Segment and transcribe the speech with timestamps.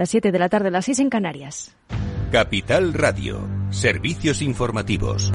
[0.00, 1.76] las 7 de la tarde, las 6 en Canarias.
[2.32, 5.30] Capital Radio, servicios informativos.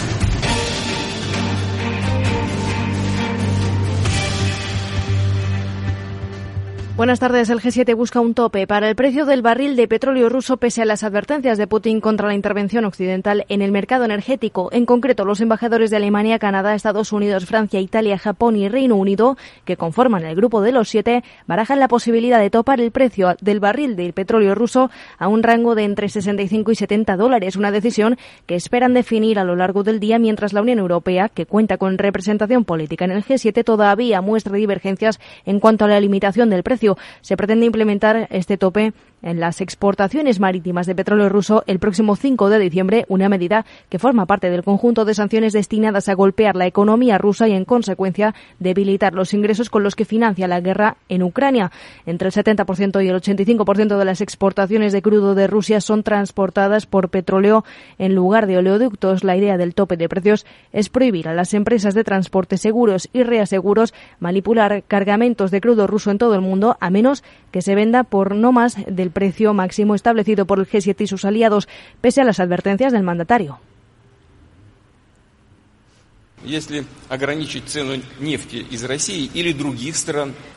[6.98, 7.50] Buenas tardes.
[7.50, 10.86] El G7 busca un tope para el precio del barril de petróleo ruso pese a
[10.86, 14.70] las advertencias de Putin contra la intervención occidental en el mercado energético.
[14.72, 19.36] En concreto, los embajadores de Alemania, Canadá, Estados Unidos, Francia, Italia, Japón y Reino Unido,
[19.66, 23.60] que conforman el grupo de los siete, barajan la posibilidad de topar el precio del
[23.60, 28.18] barril del petróleo ruso a un rango de entre 65 y 70 dólares, una decisión
[28.46, 31.98] que esperan definir a lo largo del día mientras la Unión Europea, que cuenta con
[31.98, 36.85] representación política en el G7, todavía muestra divergencias en cuanto a la limitación del precio
[37.22, 38.94] se pretende implementar este tope
[39.26, 44.00] en las exportaciones marítimas de petróleo ruso el próximo 5 de diciembre, una medida que
[44.00, 48.34] forma parte del conjunto de sanciones destinadas a golpear la economía rusa y, en consecuencia,
[48.60, 51.72] debilitar los ingresos con los que financia la guerra en Ucrania.
[52.06, 56.86] Entre el 70% y el 85% de las exportaciones de crudo de Rusia son transportadas
[56.86, 57.66] por petróleo
[57.98, 59.24] en lugar de oleoductos.
[59.24, 63.24] La idea del tope de precios es prohibir a las empresas de transporte seguros y
[63.24, 68.04] reaseguros manipular cargamentos de crudo ruso en todo el mundo, a menos que se venda
[68.04, 71.70] por no más del precio máximo establecido por el G7 y sus aliados,
[72.02, 73.60] pese a las advertencias del mandatario.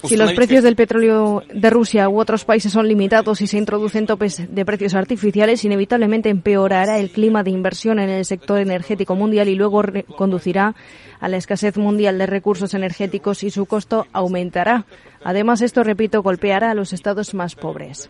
[0.03, 4.07] Si los precios del petróleo de Rusia u otros países son limitados y se introducen
[4.07, 9.49] topes de precios artificiales, inevitablemente empeorará el clima de inversión en el sector energético mundial
[9.49, 9.83] y luego
[10.17, 10.75] conducirá
[11.21, 14.85] a la escasez mundial de recursos energéticos y su costo aumentará.
[15.25, 18.09] Además, esto, repito, golpeará a los estados más pobres.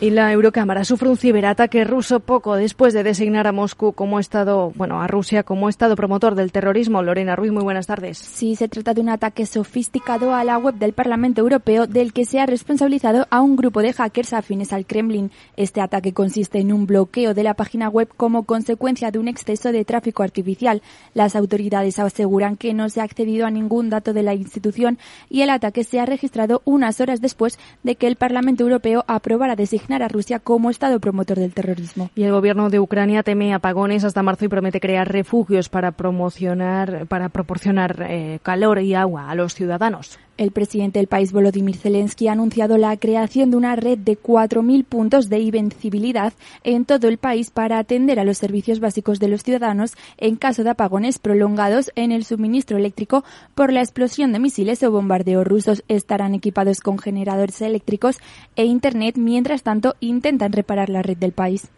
[0.00, 4.72] Y la Eurocámara sufre un ciberataque ruso poco después de designar a Moscú como estado,
[4.76, 7.02] bueno, a Rusia como estado promotor del terrorismo.
[7.02, 8.18] Lorena Ruiz, muy buenas tardes.
[8.18, 12.26] Sí, se trata de un ataque sofisticado a la web del Parlamento Europeo del que
[12.26, 15.30] se ha responsabilizado a un grupo de hackers afines al Kremlin.
[15.56, 19.72] Este ataque consiste en un bloqueo de la página web como consecuencia de un exceso
[19.72, 20.82] de tráfico artificial.
[21.14, 24.98] Las autoridades aseguran que no se ha accedido a ningún dato de la institución
[25.28, 29.56] y el ataque se ha registrado unas horas después de que el Parlamento Europeo aprobara
[29.56, 32.10] designar a Rusia como Estado promotor del terrorismo.
[32.14, 37.06] Y el gobierno de Ucrania teme apagones hasta marzo y promete crear refugios para promocionar,
[37.06, 40.18] para proporcionar eh, calor y agua a los ciudadanos.
[40.40, 44.86] El presidente del país, Volodymyr Zelensky, ha anunciado la creación de una red de 4.000
[44.86, 46.32] puntos de invencibilidad
[46.64, 50.64] en todo el país para atender a los servicios básicos de los ciudadanos en caso
[50.64, 53.22] de apagones prolongados en el suministro eléctrico
[53.54, 55.84] por la explosión de misiles o bombardeos rusos.
[55.88, 58.16] Estarán equipados con generadores eléctricos
[58.56, 61.68] e Internet, mientras tanto intentan reparar la red del país.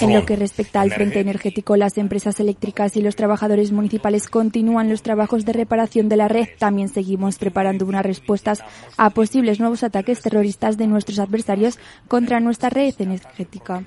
[0.00, 4.90] En lo que respecta al frente energético, las empresas eléctricas y los trabajadores municipales continúan
[4.90, 6.46] los trabajos de reparación de la red.
[6.58, 8.62] También seguimos preparando unas respuestas
[8.98, 13.82] a posibles nuevos ataques terroristas de nuestros adversarios contra nuestra red energética.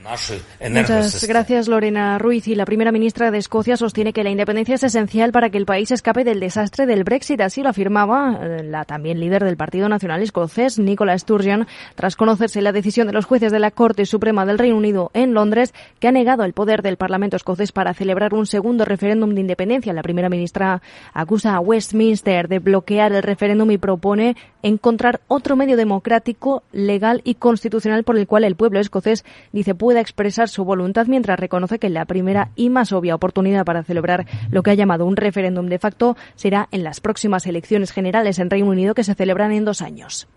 [0.69, 2.47] Muchas gracias, Lorena Ruiz.
[2.47, 5.65] Y la primera ministra de Escocia sostiene que la independencia es esencial para que el
[5.65, 7.41] país escape del desastre del Brexit.
[7.41, 12.61] Así lo afirmaba eh, la también líder del Partido Nacional Escocés, Nicola Sturgeon, tras conocerse
[12.61, 16.07] la decisión de los jueces de la Corte Suprema del Reino Unido en Londres, que
[16.07, 19.93] ha negado el poder del Parlamento escocés para celebrar un segundo referéndum de independencia.
[19.93, 20.81] La primera ministra
[21.13, 27.35] acusa a Westminster de bloquear el referéndum y propone encontrar otro medio democrático, legal y
[27.35, 31.89] constitucional por el cual el pueblo escocés dice pueda expresar su voluntad mientras reconoce que
[31.89, 35.79] la primera y más obvia oportunidad para celebrar lo que ha llamado un referéndum de
[35.79, 39.81] facto será en las próximas elecciones generales en Reino Unido que se celebran en dos
[39.81, 40.27] años.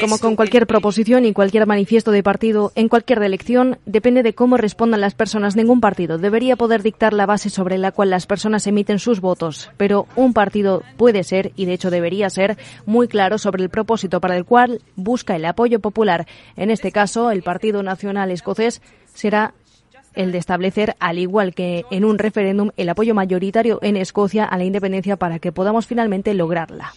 [0.00, 4.56] Como con cualquier proposición y cualquier manifiesto de partido en cualquier elección, depende de cómo
[4.56, 5.54] respondan las personas.
[5.54, 9.70] Ningún partido debería poder dictar la base sobre la cual las personas emiten sus votos,
[9.76, 14.20] pero un partido puede ser, y de hecho debería ser, muy claro sobre el propósito
[14.20, 16.26] para el cual busca el apoyo popular.
[16.56, 18.82] En este caso, el Partido Nacional Escocés
[19.14, 19.54] será
[20.18, 24.58] el de establecer, al igual que en un referéndum, el apoyo mayoritario en Escocia a
[24.58, 26.92] la independencia para que podamos finalmente lograrla.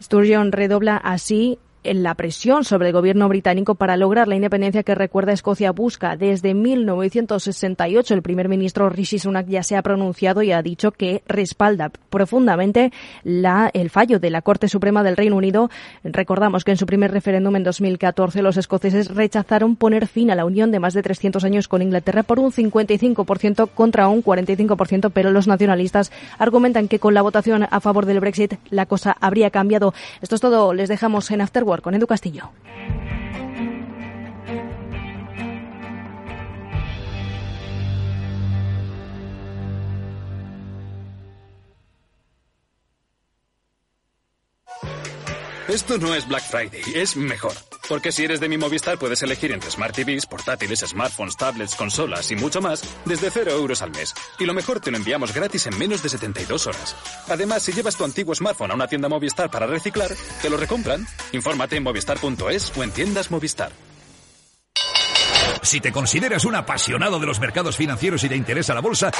[0.00, 4.94] Sturgeon redobla así en la presión sobre el gobierno británico para lograr la independencia que
[4.94, 6.16] recuerda Escocia busca.
[6.16, 11.22] Desde 1968 el primer ministro Rishi Sunak ya se ha pronunciado y ha dicho que
[11.26, 12.92] respalda profundamente
[13.24, 15.70] la, el fallo de la Corte Suprema del Reino Unido.
[16.04, 20.44] Recordamos que en su primer referéndum en 2014 los escoceses rechazaron poner fin a la
[20.44, 25.30] unión de más de 300 años con Inglaterra por un 55% contra un 45%, pero
[25.30, 29.94] los nacionalistas argumentan que con la votación a favor del Brexit la cosa habría cambiado.
[30.20, 30.74] Esto es todo.
[30.74, 31.40] Les dejamos en
[31.72, 32.50] Network con Edu Castillo.
[45.68, 47.52] Esto no es Black Friday, es mejor.
[47.92, 52.30] Porque si eres de mi Movistar puedes elegir entre Smart TVs, portátiles, smartphones, tablets, consolas
[52.30, 54.14] y mucho más desde 0 euros al mes.
[54.38, 56.96] Y lo mejor te lo enviamos gratis en menos de 72 horas.
[57.28, 60.10] Además, si llevas tu antiguo smartphone a una tienda Movistar para reciclar,
[60.40, 61.06] te lo recompran.
[61.32, 63.91] Infórmate en movistar.es o en tiendas Movistar.
[65.62, 69.10] Si te consideras un apasionado de los mercados financieros y te interesa la bolsa,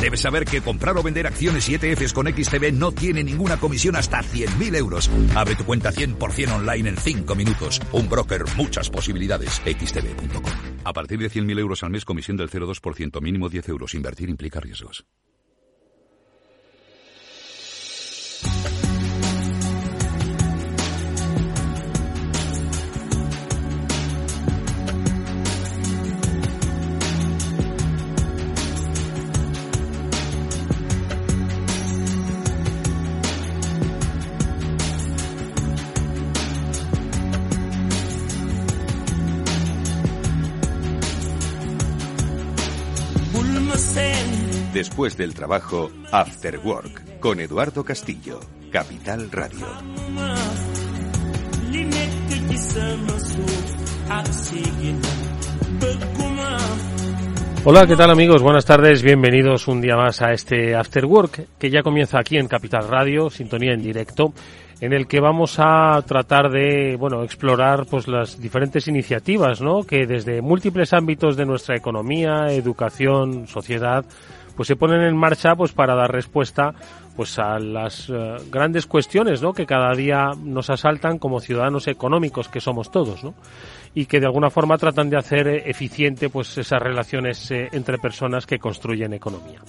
[0.00, 3.96] debes saber que comprar o vender acciones y ETFs con XTB no tiene ninguna comisión
[3.96, 5.10] hasta 100.000 euros.
[5.34, 7.80] Abre tu cuenta 100% online en 5 minutos.
[7.92, 9.60] Un broker, muchas posibilidades.
[9.64, 10.52] XTB.com.
[10.84, 13.94] A partir de 100.000 euros al mes, comisión del 0,2%, mínimo 10 euros.
[13.94, 15.04] Invertir implica riesgos.
[44.76, 48.40] Después del trabajo, After Work, con Eduardo Castillo,
[48.70, 49.66] Capital Radio.
[57.64, 58.42] Hola, ¿qué tal amigos?
[58.42, 62.46] Buenas tardes, bienvenidos un día más a este After Work que ya comienza aquí en
[62.46, 64.34] Capital Radio, sintonía en directo
[64.82, 69.84] en el que vamos a tratar de, bueno, explorar pues las diferentes iniciativas, ¿no?
[69.84, 74.04] Que desde múltiples ámbitos de nuestra economía, educación, sociedad,
[74.56, 76.74] pues se ponen en marcha pues para dar respuesta
[77.14, 79.52] pues a las eh, grandes cuestiones, ¿no?
[79.52, 83.34] Que cada día nos asaltan como ciudadanos económicos que somos todos, ¿no?
[83.94, 87.98] Y que de alguna forma tratan de hacer eh, eficiente pues esas relaciones eh, entre
[87.98, 89.60] personas que construyen economía.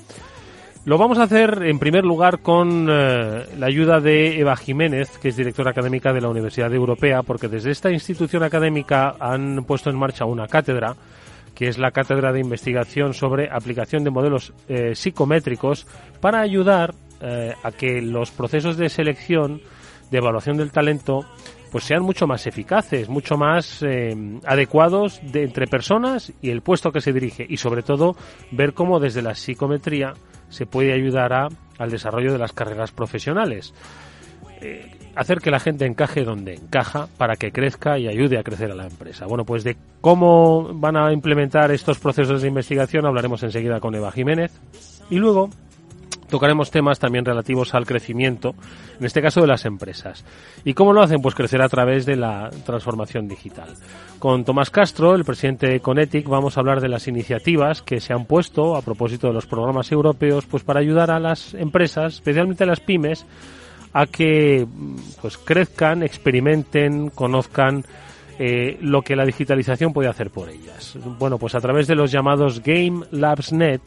[0.86, 5.36] Lo vamos a hacer en primer lugar con la ayuda de Eva Jiménez, que es
[5.36, 10.24] directora académica de la Universidad Europea, porque desde esta institución académica han puesto en marcha
[10.24, 10.95] una cátedra,
[11.57, 15.88] que es la Cátedra de Investigación sobre Aplicación de Modelos eh, Psicométricos,
[16.21, 19.62] para ayudar eh, a que los procesos de selección,
[20.12, 21.25] de evaluación del talento,
[21.71, 23.83] pues sean mucho más eficaces, mucho más
[24.45, 28.15] adecuados de, entre personas y el puesto que se dirige y sobre todo
[28.51, 30.13] ver cómo desde la psicometría
[30.50, 31.48] se puede ayudar a,
[31.80, 33.74] al desarrollo de las carreras profesionales.
[34.62, 38.71] Eh, hacer que la gente encaje donde encaja para que crezca y ayude a crecer
[38.71, 39.25] a la empresa.
[39.25, 44.12] Bueno, pues de cómo van a implementar estos procesos de investigación hablaremos enseguida con Eva
[44.12, 44.51] Jiménez.
[45.09, 45.50] Y luego
[46.30, 48.54] tocaremos temas también relativos al crecimiento,
[49.00, 50.25] en este caso de las empresas.
[50.63, 51.21] ¿Y cómo lo hacen?
[51.21, 53.74] Pues crecer a través de la transformación digital.
[54.19, 58.13] Con Tomás Castro, el presidente de Conetic, vamos a hablar de las iniciativas que se
[58.13, 62.63] han puesto a propósito de los programas europeos, pues para ayudar a las empresas, especialmente
[62.63, 63.25] a las pymes,
[63.94, 64.66] a que
[65.22, 67.84] pues crezcan, experimenten, conozcan
[68.39, 70.98] eh, lo que la digitalización puede hacer por ellas.
[71.18, 73.81] Bueno, pues a través de los llamados Game Labs Net,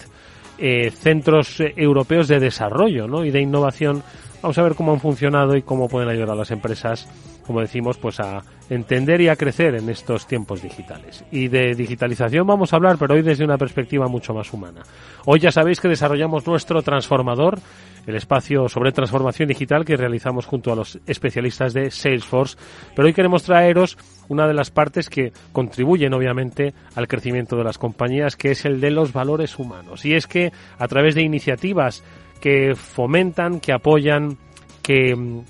[0.59, 3.25] eh, centros eh, europeos de desarrollo ¿no?
[3.25, 4.03] y de innovación.
[4.43, 7.09] Vamos a ver cómo han funcionado y cómo pueden ayudar a las empresas,
[7.47, 11.25] como decimos, pues a entender y a crecer en estos tiempos digitales.
[11.31, 14.83] Y de digitalización vamos a hablar, pero hoy desde una perspectiva mucho más humana.
[15.27, 17.59] Hoy ya sabéis que desarrollamos nuestro transformador,
[18.07, 22.57] el espacio sobre transformación digital que realizamos junto a los especialistas de Salesforce,
[22.95, 27.79] pero hoy queremos traeros una de las partes que contribuyen obviamente al crecimiento de las
[27.79, 30.05] compañías, que es el de los valores humanos.
[30.05, 32.05] Y es que a través de iniciativas
[32.41, 34.39] que fomentan, que apoyan,
[34.83, 35.41] que mm,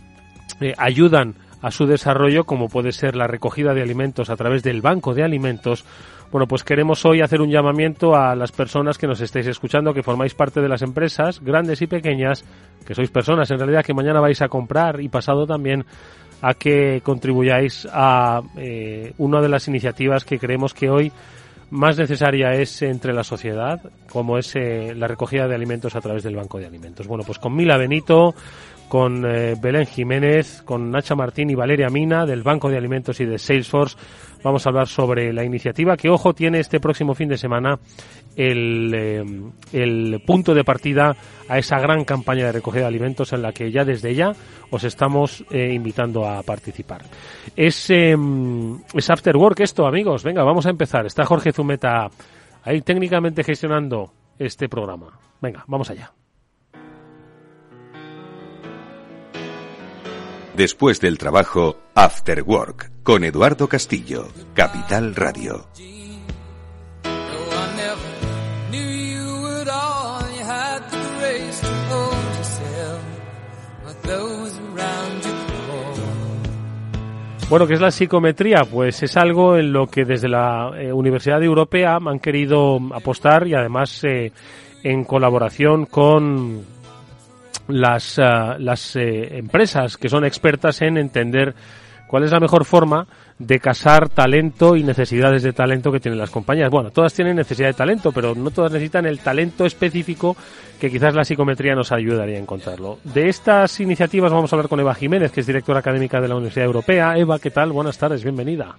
[0.61, 4.80] eh, ayudan a su desarrollo, como puede ser la recogida de alimentos a través del
[4.80, 5.85] banco de alimentos,
[6.30, 10.02] bueno, pues queremos hoy hacer un llamamiento a las personas que nos estéis escuchando, que
[10.02, 12.44] formáis parte de las empresas, grandes y pequeñas,
[12.87, 15.84] que sois personas en realidad que mañana vais a comprar y pasado también
[16.42, 21.12] a que contribuyáis a eh, una de las iniciativas que creemos que hoy
[21.70, 26.22] más necesaria es entre la sociedad, como es eh, la recogida de alimentos a través
[26.22, 27.06] del Banco de Alimentos.
[27.06, 28.34] Bueno, pues con Mila Benito,
[28.90, 33.25] con eh, Belén Jiménez, con Nacha Martín y Valeria Mina del Banco de Alimentos y
[33.25, 33.97] de Salesforce.
[34.42, 37.78] Vamos a hablar sobre la iniciativa que, ojo, tiene este próximo fin de semana
[38.35, 39.25] el, eh,
[39.73, 41.14] el punto de partida
[41.49, 44.32] a esa gran campaña de recogida de alimentos en la que ya desde ya
[44.70, 47.02] os estamos eh, invitando a participar.
[47.54, 50.25] Es, em, es After Work esto, amigos.
[50.25, 51.06] Venga, vamos a empezar.
[51.06, 52.09] Está Jorge Zumeta
[52.64, 55.16] ahí técnicamente gestionando este programa.
[55.40, 56.11] Venga, vamos allá.
[60.61, 65.67] Después del trabajo, After Work, con Eduardo Castillo, Capital Radio.
[77.49, 78.64] Bueno, ¿qué es la psicometría?
[78.71, 83.55] Pues es algo en lo que desde la eh, Universidad Europea han querido apostar y
[83.55, 84.31] además eh,
[84.83, 86.79] en colaboración con
[87.72, 91.54] las, ah, las eh, empresas que son expertas en entender
[92.10, 93.06] cuál es la mejor forma
[93.38, 96.68] de casar talento y necesidades de talento que tienen las compañías.
[96.68, 100.36] Bueno, todas tienen necesidad de talento, pero no todas necesitan el talento específico
[100.80, 102.98] que quizás la psicometría nos ayudaría a encontrarlo.
[103.04, 106.34] De estas iniciativas vamos a hablar con Eva Jiménez, que es directora académica de la
[106.34, 107.16] Universidad Europea.
[107.16, 107.70] Eva, ¿qué tal?
[107.70, 108.74] Buenas tardes, bienvenida.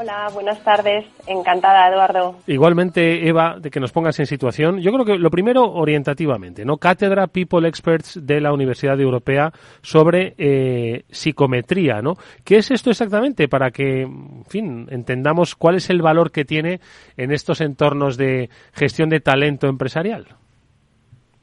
[0.00, 1.04] Hola, buenas tardes.
[1.26, 2.36] Encantada, Eduardo.
[2.46, 4.80] Igualmente, Eva, de que nos pongas en situación.
[4.80, 6.78] Yo creo que lo primero, orientativamente, ¿no?
[6.78, 9.52] Cátedra People Experts de la Universidad Europea
[9.82, 12.14] sobre eh, psicometría, ¿no?
[12.46, 13.46] ¿Qué es esto exactamente?
[13.46, 16.80] Para que, en fin, entendamos cuál es el valor que tiene
[17.18, 20.28] en estos entornos de gestión de talento empresarial.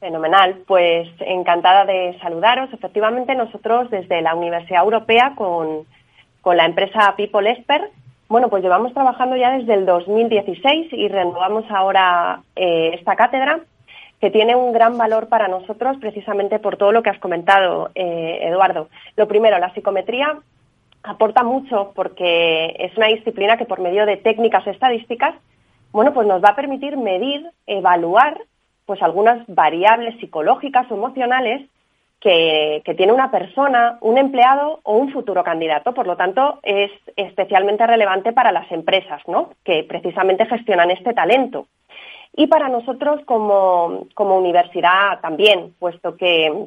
[0.00, 2.72] Fenomenal, pues encantada de saludaros.
[2.72, 5.86] Efectivamente, nosotros desde la Universidad Europea con,
[6.40, 7.92] con la empresa People Expert
[8.28, 13.60] bueno, pues llevamos trabajando ya desde el 2016 y renovamos ahora eh, esta cátedra
[14.20, 18.40] que tiene un gran valor para nosotros precisamente por todo lo que has comentado, eh,
[18.42, 18.88] Eduardo.
[19.16, 20.38] Lo primero, la psicometría
[21.04, 25.34] aporta mucho porque es una disciplina que por medio de técnicas estadísticas,
[25.92, 28.42] bueno, pues nos va a permitir medir, evaluar,
[28.84, 31.62] pues algunas variables psicológicas o emocionales
[32.20, 35.94] que, tiene una persona, un empleado o un futuro candidato.
[35.94, 39.50] Por lo tanto, es especialmente relevante para las empresas, ¿no?
[39.64, 41.66] Que precisamente gestionan este talento.
[42.34, 46.66] Y para nosotros como, universidad también, puesto que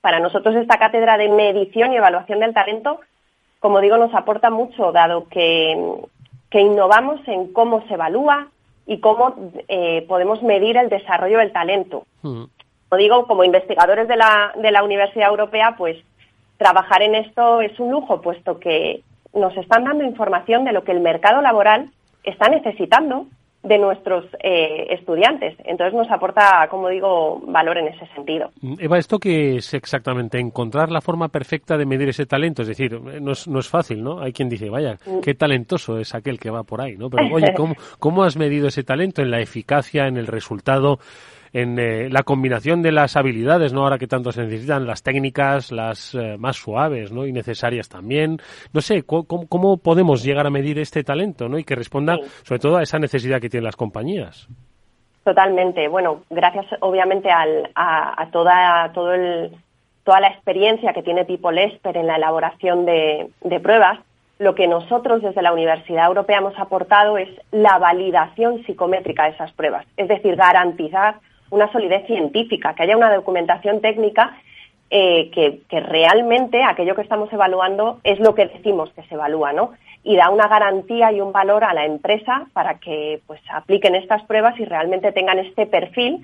[0.00, 3.00] para nosotros esta cátedra de medición y evaluación del talento,
[3.60, 5.76] como digo, nos aporta mucho, dado que,
[6.52, 8.48] innovamos en cómo se evalúa
[8.86, 9.34] y cómo
[9.68, 12.04] eh, podemos medir el desarrollo del talento.
[12.22, 12.44] Mm
[12.88, 15.96] como digo, como investigadores de la, de la Universidad Europea, pues
[16.56, 19.02] trabajar en esto es un lujo, puesto que
[19.34, 21.90] nos están dando información de lo que el mercado laboral
[22.24, 23.26] está necesitando
[23.62, 25.56] de nuestros eh, estudiantes.
[25.64, 28.50] Entonces nos aporta, como digo, valor en ese sentido.
[28.60, 30.38] Mm, Eva, ¿esto qué es exactamente?
[30.38, 32.62] Encontrar la forma perfecta de medir ese talento.
[32.62, 34.20] Es decir, no es, no es fácil, ¿no?
[34.20, 35.20] Hay quien dice, vaya, mm.
[35.20, 37.10] qué talentoso es aquel que va por ahí, ¿no?
[37.10, 40.98] Pero, oye, ¿cómo, ¿cómo has medido ese talento en la eficacia, en el resultado?
[41.52, 43.82] En eh, la combinación de las habilidades, ¿no?
[43.82, 47.26] Ahora que tanto se necesitan, las técnicas, las eh, más suaves, ¿no?
[47.26, 48.38] Y necesarias también.
[48.72, 51.58] No sé, ¿cómo, podemos llegar a medir este talento, ¿no?
[51.58, 54.48] Y que responda, sobre todo, a esa necesidad que tienen las compañías.
[55.24, 55.88] Totalmente.
[55.88, 59.50] Bueno, gracias, obviamente, al, a, toda, todo el,
[60.04, 63.98] toda la experiencia que tiene Tipo Lesper en la elaboración de, de pruebas,
[64.38, 69.52] lo que nosotros desde la Universidad Europea hemos aportado es la validación psicométrica de esas
[69.52, 71.16] pruebas, es decir, garantizar
[71.50, 74.36] una solidez científica, que haya una documentación técnica
[74.90, 79.72] eh, que, realmente aquello que estamos evaluando es lo que decimos que se evalúa, ¿no?
[80.02, 84.22] Y da una garantía y un valor a la empresa para que pues apliquen estas
[84.22, 86.22] pruebas y realmente tengan este perfil,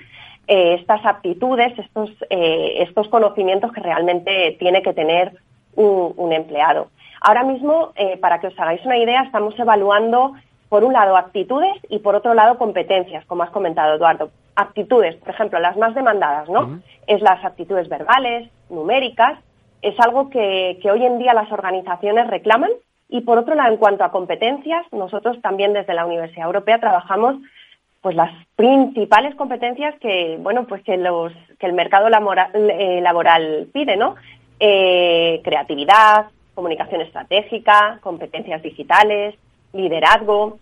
[0.48, 5.32] eh, estas aptitudes, estos, eh, estos conocimientos que realmente tiene que tener
[5.76, 6.88] un, un empleado.
[7.20, 10.34] Ahora mismo, para que os hagáis una idea, estamos evaluando
[10.68, 15.30] por un lado aptitudes y por otro lado competencias, como has comentado, Eduardo aptitudes, por
[15.30, 16.80] ejemplo, las más demandadas, ¿no?
[17.06, 19.38] Es las aptitudes verbales, numéricas,
[19.84, 22.70] es algo que, hoy en día las organizaciones reclaman.
[23.10, 27.36] Y por otro lado, en cuanto a competencias, nosotros también desde la Universidad Europea trabajamos
[28.00, 33.96] pues las principales competencias que bueno pues que los que el mercado eh, laboral, pide
[33.96, 34.16] no
[34.60, 39.36] eh, creatividad comunicación estratégica competencias digitales
[39.72, 40.58] liderazgo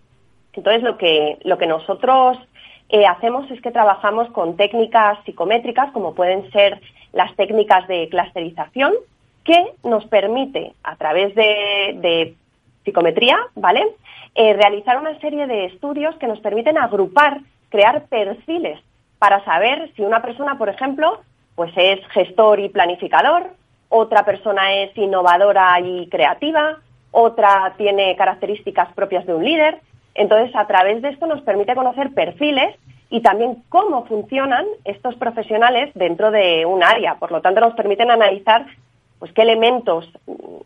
[0.53, 2.37] entonces lo que lo que nosotros
[2.93, 6.79] eh, hacemos es que trabajamos con técnicas psicométricas, como pueden ser
[7.11, 8.93] las técnicas de clusterización,
[9.43, 12.35] que nos permite, a través de,
[12.85, 13.83] psicometría, ¿vale?
[14.35, 18.79] Eh, realizar una serie de estudios que nos permiten agrupar, crear perfiles
[19.17, 21.19] para saber si una persona, por ejemplo,
[21.55, 23.53] pues es gestor y planificador,
[23.89, 26.77] otra persona es innovadora y creativa,
[27.09, 29.81] otra tiene características propias de un líder.
[30.15, 32.75] Entonces, a través de esto nos permite conocer perfiles
[33.09, 37.15] y también cómo funcionan estos profesionales dentro de un área.
[37.15, 38.65] Por lo tanto, nos permiten analizar
[39.19, 40.11] pues qué elementos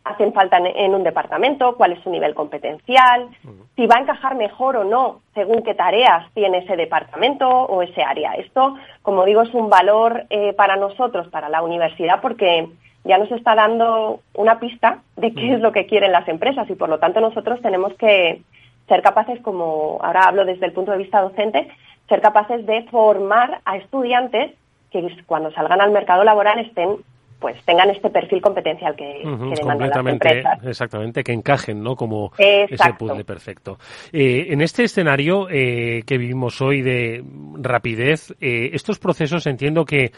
[0.04, 3.28] hacen falta en, un departamento, cuál es su nivel competencial,
[3.76, 8.02] si va a encajar mejor o no según qué tareas tiene ese departamento o ese
[8.02, 8.34] área.
[8.34, 12.68] Esto, como digo, es un valor eh, para nosotros, para la universidad, porque
[13.04, 16.76] ya nos está dando una pista de qué es lo que quieren las empresas y
[16.76, 18.42] por lo tanto nosotros tenemos que
[18.88, 21.70] ser capaces, como ahora hablo desde el punto de vista docente,
[22.08, 24.54] ser capaces de formar a estudiantes
[24.92, 26.98] que cuando salgan al mercado laboral estén
[27.40, 30.60] pues tengan este perfil competencial que, demandan las empresas.
[30.64, 31.96] Exactamente, que encajen, ¿no?
[31.96, 33.78] Como ese puzzle perfecto.
[34.12, 37.24] Eh, en este escenario eh, que vivimos hoy de
[37.60, 40.12] rapidez, eh, estos procesos entiendo que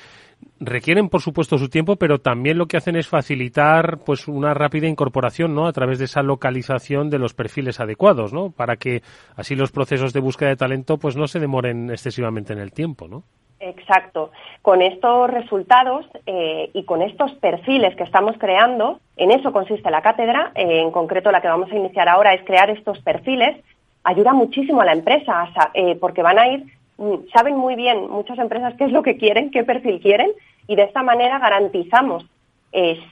[0.61, 4.87] requieren por supuesto su tiempo, pero también lo que hacen es facilitar pues una rápida
[4.87, 5.67] incorporación, ¿no?
[5.67, 8.51] A través de esa localización de los perfiles adecuados, ¿no?
[8.51, 9.01] Para que
[9.35, 13.09] así los procesos de búsqueda de talento pues no se demoren excesivamente en el tiempo,
[13.09, 13.23] ¿no?
[13.59, 14.31] Exacto.
[14.61, 20.01] Con estos resultados eh, y con estos perfiles que estamos creando, en eso consiste la
[20.01, 20.51] cátedra.
[20.55, 23.57] Eh, en concreto, la que vamos a iniciar ahora es crear estos perfiles.
[24.03, 26.63] Ayuda muchísimo a la empresa eh, porque van a ir,
[26.97, 30.31] mm, saben muy bien muchas empresas qué es lo que quieren, qué perfil quieren
[30.67, 32.25] y de esta manera garantizamos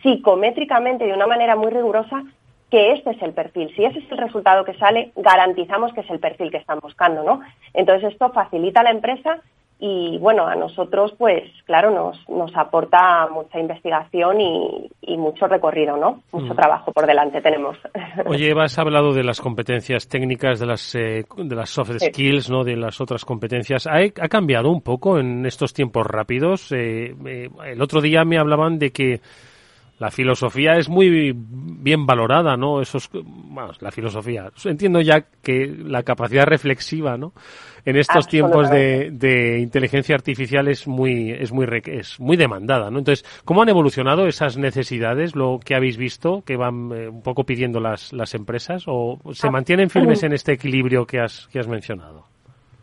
[0.03, 2.21] psicométricamente de una manera muy rigurosa
[2.69, 3.73] que este es el perfil.
[3.75, 7.23] Si ese es el resultado que sale, garantizamos que es el perfil que están buscando,
[7.23, 7.41] ¿no?
[7.73, 9.41] Entonces esto facilita a la empresa
[9.79, 16.21] y bueno, a nosotros pues claro, nos, nos aporta mucha investigación y, mucho recorrido, ¿no?
[16.31, 16.55] Mucho mm.
[16.55, 17.75] trabajo por delante tenemos.
[18.25, 22.49] Oye, Eva, has hablado de las competencias técnicas, de las, eh, de las soft skills,
[22.49, 22.63] ¿no?
[22.63, 23.87] De las otras competencias.
[23.87, 26.71] ¿Ha, ¿Ha, cambiado un poco en estos tiempos rápidos?
[26.71, 29.21] Eh, eh, el otro día me hablaban de que
[29.99, 32.81] la filosofía es muy bien valorada, ¿no?
[32.81, 33.09] Esos,
[33.79, 34.51] la filosofía.
[34.65, 37.33] Entiendo ya que la capacidad reflexiva, ¿no?
[37.83, 42.99] En estos tiempos de, inteligencia artificial es muy, es muy, es muy demandada, ¿no?
[42.99, 47.43] Entonces, ¿cómo han evolucionado esas necesidades, lo que habéis visto, que van eh, un poco
[47.45, 51.59] pidiendo las, las empresas, o se ah, mantienen firmes en este equilibrio que has, que
[51.59, 52.25] has mencionado?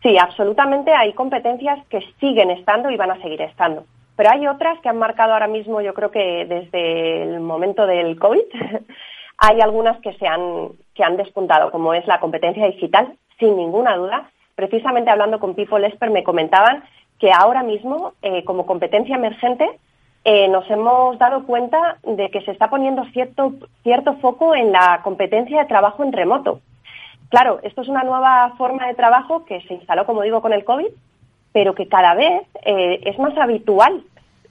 [0.03, 0.93] Sí, absolutamente.
[0.93, 3.85] Hay competencias que siguen estando y van a seguir estando.
[4.17, 8.19] Pero hay otras que han marcado ahora mismo, yo creo que desde el momento del
[8.19, 8.45] COVID,
[9.39, 13.97] hay algunas que se han, que han despuntado, como es la competencia digital, sin ninguna
[13.97, 14.31] duda.
[14.55, 16.85] Precisamente hablando con People Esper me comentaban
[17.19, 19.69] que ahora mismo, eh, como competencia emergente,
[20.25, 23.53] eh, nos hemos dado cuenta de que se está poniendo cierto,
[23.83, 26.61] cierto foco en la competencia de trabajo en remoto.
[27.29, 30.65] Claro, esto es una nueva forma de trabajo que se instaló, como digo, con el
[30.65, 30.87] COVID,
[31.53, 34.03] pero que cada vez eh, es más habitual,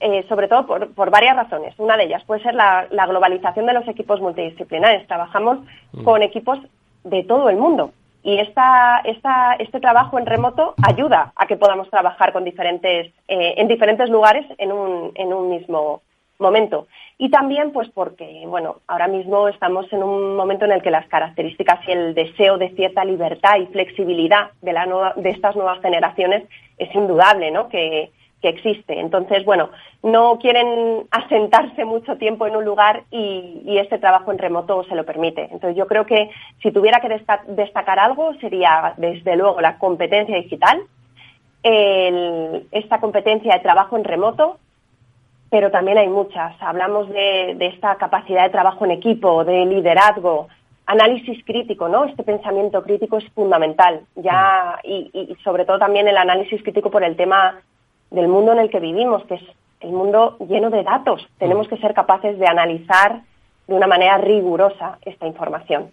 [0.06, 1.74] eh, sobre todo por, varias razones.
[1.78, 5.06] Una de ellas puede ser la, globalización de los equipos multidisciplinares.
[5.06, 5.60] Trabajamos
[5.92, 6.04] mm.
[6.04, 6.58] con equipos
[7.04, 7.90] de todo el mundo
[8.22, 13.54] y esta, esta, este trabajo en remoto ayuda a que podamos trabajar con diferentes, eh,
[13.56, 16.02] en diferentes lugares en un, en un mismo
[16.38, 16.86] momento.
[17.16, 21.06] Y también, pues porque, bueno, ahora mismo estamos en un momento en el que las
[21.08, 26.42] características y el deseo de cierta libertad y flexibilidad de, la de estas nuevas generaciones
[26.76, 27.70] es indudable, ¿no?
[27.70, 28.10] Que,
[28.48, 28.98] existe.
[28.98, 29.70] Entonces, bueno,
[30.02, 35.04] no quieren asentarse mucho tiempo en un lugar y, este trabajo en remoto se lo
[35.04, 35.48] permite.
[35.50, 36.30] Entonces, yo creo que
[36.62, 40.82] si tuviera que destacar algo sería, desde luego, la competencia digital,
[41.64, 44.58] esta competencia de trabajo en remoto,
[45.54, 46.54] pero también hay muchas.
[46.60, 50.48] Hablamos de, esta capacidad de trabajo en equipo, de liderazgo,
[50.86, 52.04] análisis crítico, ¿no?
[52.04, 57.16] Este pensamiento crítico es fundamental, ya y, sobre todo también el análisis crítico por el
[57.16, 57.60] tema
[58.14, 59.42] del mundo en el que vivimos, que es
[59.80, 61.26] el mundo lleno de datos.
[61.38, 63.22] Tenemos que ser capaces de analizar
[63.66, 65.90] de una manera rigurosa esta información.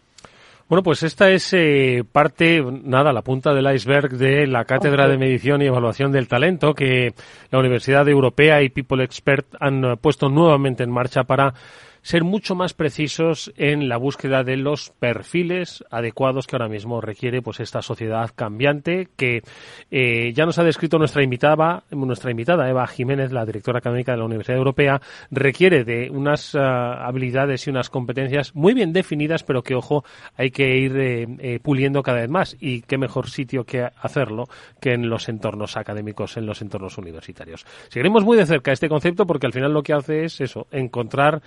[0.70, 5.18] Bueno, pues esta es eh, parte, nada, la punta del iceberg de la Cátedra de
[5.18, 7.14] Medición y Evaluación del Talento que
[7.50, 11.54] la Universidad Europea y People Expert han eh, puesto nuevamente en marcha para
[12.02, 17.42] ser mucho más precisos en la búsqueda de los perfiles adecuados que ahora mismo requiere
[17.42, 19.44] pues esta sociedad cambiante que
[19.92, 24.18] eh, ya nos ha descrito nuestra invitada nuestra invitada Eva Jiménez la directora académica de
[24.18, 25.02] la Universidad Europea.
[25.30, 30.04] Requiere de unas ah, habilidades y unas competencias muy bien definidas pero que ojo
[30.36, 32.58] hay que ir eh, eh, puliendo cada vez más.
[32.60, 34.48] Y qué mejor sitio que hacerlo
[34.80, 37.66] que en los entornos académicos en los entornos universitarios.
[37.90, 41.42] Seguiremos muy de cerca este concepto porque al final lo que hace es eso encontrar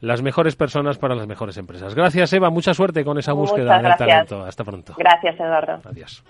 [0.00, 1.94] las mejores personas para las mejores empresas.
[1.94, 2.50] Gracias, Eva.
[2.50, 4.44] Mucha suerte con esa búsqueda del talento.
[4.44, 4.94] Hasta pronto.
[4.96, 5.80] Gracias, Eduardo.
[5.84, 6.24] Adiós.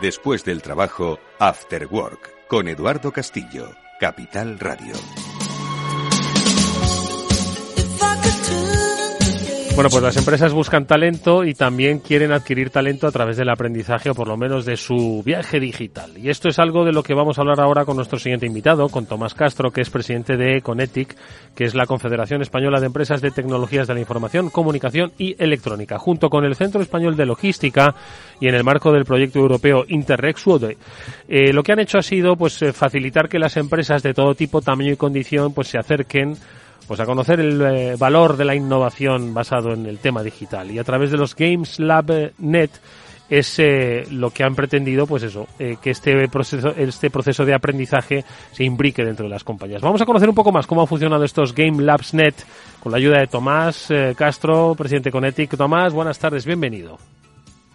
[0.00, 4.92] Después del trabajo, After Work, con Eduardo Castillo, Capital Radio.
[9.74, 14.08] Bueno, pues las empresas buscan talento y también quieren adquirir talento a través del aprendizaje
[14.08, 16.12] o por lo menos de su viaje digital.
[16.16, 18.88] Y esto es algo de lo que vamos a hablar ahora con nuestro siguiente invitado,
[18.88, 21.16] con Tomás Castro, que es presidente de Econetic,
[21.56, 25.98] que es la Confederación Española de Empresas de Tecnologías de la Información, Comunicación y Electrónica,
[25.98, 27.96] junto con el Centro Español de Logística
[28.40, 30.76] y en el marco del proyecto europeo Interreg Suode.
[31.28, 34.36] Eh, lo que han hecho ha sido pues eh, facilitar que las empresas de todo
[34.36, 36.36] tipo, tamaño y condición pues se acerquen
[36.86, 40.70] pues a conocer el eh, valor de la innovación basado en el tema digital.
[40.70, 42.70] Y a través de los Games Lab Net
[43.28, 47.54] es eh, lo que han pretendido, pues eso, eh, que este proceso, este proceso de
[47.54, 49.82] aprendizaje se imbrique dentro de las compañías.
[49.82, 52.34] Vamos a conocer un poco más cómo han funcionado estos Game Labs Net
[52.80, 55.56] con la ayuda de Tomás eh, Castro, presidente Conetic.
[55.56, 56.98] Tomás, buenas tardes, bienvenido.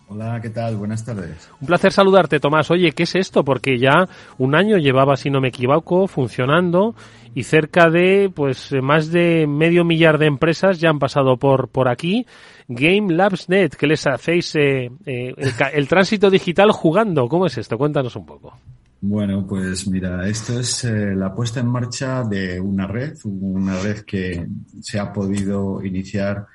[0.07, 0.75] Hola, ¿qué tal?
[0.75, 1.49] Buenas tardes.
[1.61, 2.71] Un placer saludarte, Tomás.
[2.71, 3.43] Oye, ¿qué es esto?
[3.43, 4.07] Porque ya
[4.39, 6.95] un año llevaba, si no me equivoco, funcionando
[7.35, 11.87] y cerca de, pues, más de medio millar de empresas ya han pasado por, por
[11.87, 12.25] aquí.
[12.67, 14.55] Game Labs Net, ¿qué les hacéis?
[14.55, 15.33] Eh, eh,
[15.73, 17.77] el, tránsito digital jugando, ¿cómo es esto?
[17.77, 18.57] Cuéntanos un poco.
[19.01, 24.01] Bueno, pues mira, esto es eh, la puesta en marcha de una red, una red
[24.01, 24.45] que
[24.81, 26.45] se ha podido iniciar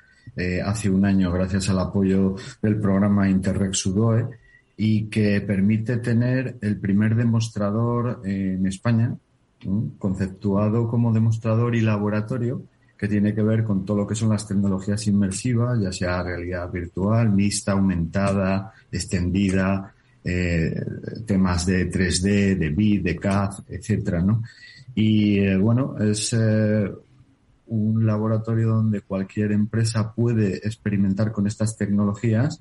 [0.65, 4.27] hace un año gracias al apoyo del programa Interreg Sudoe
[4.75, 9.15] y que permite tener el primer demostrador en España,
[9.97, 12.63] conceptuado como demostrador y laboratorio,
[12.97, 16.71] que tiene que ver con todo lo que son las tecnologías inmersivas, ya sea realidad
[16.71, 20.73] virtual, mixta, aumentada, extendida, eh,
[21.25, 24.41] temas de 3D, de BID, de CAD, etcétera, ¿no?
[24.95, 26.89] Y eh, bueno, es eh,
[27.67, 32.59] un laboratorio donde cualquier empresa puede experimentar con estas tecnologías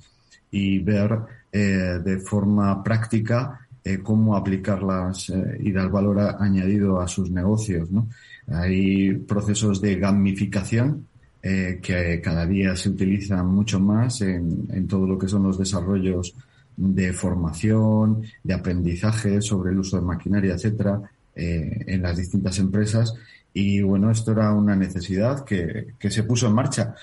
[0.50, 1.20] y ver
[1.52, 3.63] de forma práctica
[4.02, 8.08] cómo aplicarlas y dar valor añadido a sus negocios, ¿no?
[8.48, 11.06] Hay procesos de gamificación
[11.42, 15.58] eh, que cada día se utilizan mucho más en, en, todo lo que son los
[15.58, 16.34] desarrollos
[16.76, 21.02] de formación, de aprendizaje sobre el uso de maquinaria, etcétera,
[21.34, 23.14] eh, en las distintas empresas.
[23.52, 26.94] Y bueno, esto era una necesidad que, que se puso en marcha.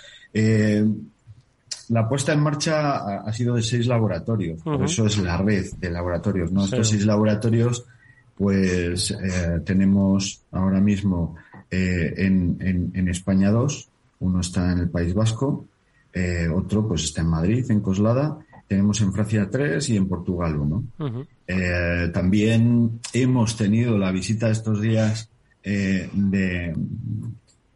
[1.92, 5.66] Eh, la puesta en marcha ha, sido de seis laboratorios, por eso es la red
[5.78, 6.66] de laboratorios, ¿no?
[6.66, 7.86] Estos seis laboratorios
[8.36, 11.36] pues eh, tenemos ahora mismo
[11.70, 12.58] eh, en,
[12.94, 15.66] en, España dos, uno está en el País Vasco,
[16.12, 20.56] eh, otro pues está en Madrid, en Coslada, tenemos en Francia tres y en Portugal
[20.58, 20.84] uno.
[22.14, 25.30] también hemos tenido la visita estos días
[25.64, 26.74] de,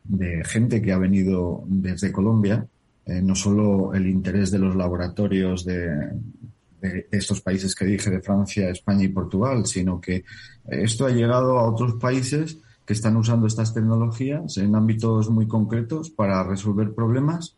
[0.03, 2.65] de gente que ha venido desde Colombia,
[3.05, 5.89] no solo el interés de los laboratorios de,
[6.81, 10.23] de, estos países que dije, de Francia, España y Portugal, sino que
[10.67, 16.09] esto ha llegado a otros países que están usando estas tecnologías en ámbitos muy concretos
[16.09, 17.55] para resolver problemas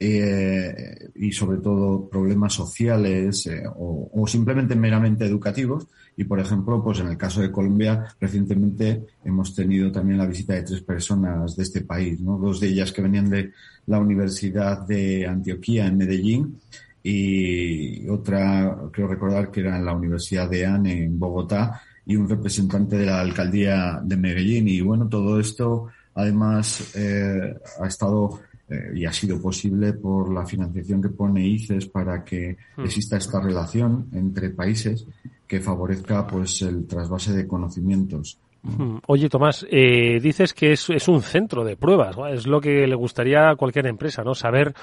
[0.00, 5.88] eh, y sobre todo problemas sociales eh, o, o, simplemente meramente educativos.
[6.16, 10.54] Y por ejemplo, pues en el caso de Colombia, recientemente hemos tenido también la visita
[10.54, 12.38] de tres personas de este país, ¿no?
[12.38, 13.52] Dos de ellas que venían de
[13.86, 16.60] la Universidad de Antioquía en Medellín
[17.02, 22.28] y otra, creo recordar que era en la Universidad de ANE en Bogotá y un
[22.28, 24.68] representante de la alcaldía de Medellín.
[24.68, 30.44] Y bueno, todo esto además eh, ha estado eh, y ha sido posible por la
[30.44, 32.84] financiación que pone ICES para que hmm.
[32.84, 35.06] exista esta relación entre países
[35.46, 38.38] que favorezca pues el trasvase de conocimientos.
[38.62, 38.98] Hmm.
[39.06, 42.94] Oye, Tomás, eh, dices que es, es un centro de pruebas, es lo que le
[42.94, 44.34] gustaría a cualquier empresa, ¿no?
[44.34, 44.74] Saber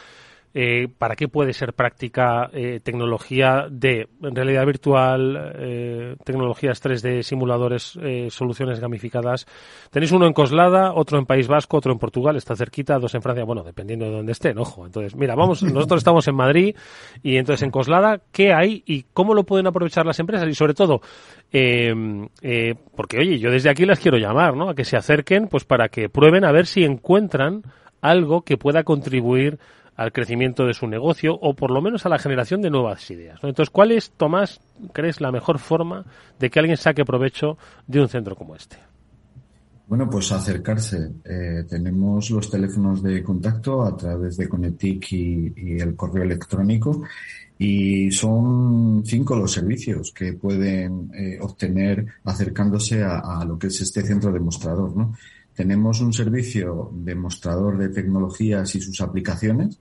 [0.58, 8.00] eh, para qué puede ser práctica eh, tecnología de realidad virtual, eh, tecnologías 3D, simuladores,
[8.02, 9.46] eh, soluciones gamificadas.
[9.92, 13.22] Tenéis uno en Coslada, otro en País Vasco, otro en Portugal, está cerquita, dos en
[13.22, 14.86] Francia, bueno, dependiendo de dónde estén, ojo.
[14.86, 16.74] Entonces, mira, vamos, nosotros estamos en Madrid
[17.22, 20.48] y entonces en Coslada, ¿qué hay y cómo lo pueden aprovechar las empresas?
[20.48, 21.02] Y sobre todo,
[21.52, 24.70] porque oye, yo desde aquí las quiero llamar, ¿no?
[24.70, 27.64] A que se acerquen, pues para que prueben a ver si encuentran
[28.00, 29.60] algo que pueda contribuir
[29.96, 33.40] al crecimiento de su negocio o por lo menos a la generación de nuevas ideas.
[33.44, 34.60] Entonces, ¿cuál es, Tomás,
[34.94, 36.06] crees la mejor forma
[36.40, 38.78] de que alguien saque provecho de un centro como este?
[39.88, 41.12] Bueno, pues acercarse.
[41.24, 47.04] Eh, tenemos los teléfonos de contacto a través de Conetic y, el correo electrónico
[47.58, 54.02] y son cinco los servicios que pueden eh, obtener acercándose a, lo que es este
[54.02, 54.92] centro demostrador.
[55.54, 59.80] Tenemos un servicio demostrador de tecnologías y sus aplicaciones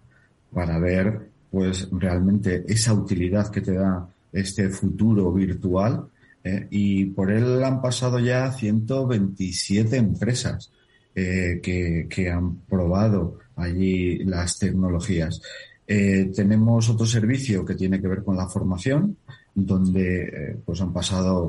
[0.55, 6.07] para ver pues realmente esa utilidad que te da este futuro virtual
[6.43, 10.71] eh, y por él han pasado ya 127 empresas
[11.15, 15.41] eh, que, que, han probado allí las tecnologías.
[15.87, 19.17] Eh, tenemos otro servicio que tiene que ver con la formación,
[19.55, 21.49] donde pues han pasado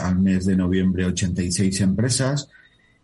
[0.00, 2.48] al mes de noviembre 86 empresas,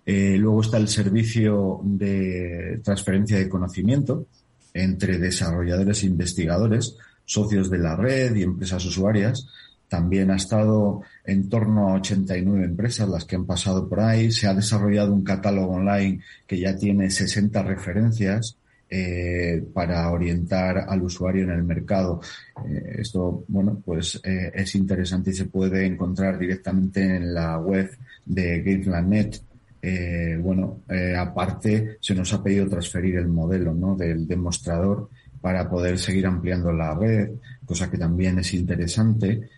[0.07, 4.29] luego está el servicio de transferencia de conocimiento
[4.75, 9.47] entre desarrolladores e investigadores, socios de la red y empresas usuarias.
[9.89, 14.33] También ha estado en torno a 89 empresas las que han pasado por ahí.
[14.33, 18.57] Se ha desarrollado un catálogo online que ya tiene 60 referencias
[18.95, 22.21] eh, para orientar al usuario en el mercado.
[22.69, 27.91] Eh, esto, bueno, pues eh, es interesante y se puede encontrar directamente en la web
[28.27, 29.43] de GamePlanet.
[29.85, 30.83] Eh, bueno,
[31.19, 33.97] aparte se nos ha pedido transferir el modelo ¿no?
[33.97, 37.31] del demostrador para poder seguir ampliando la red,
[37.67, 39.49] cosa que también es interesante.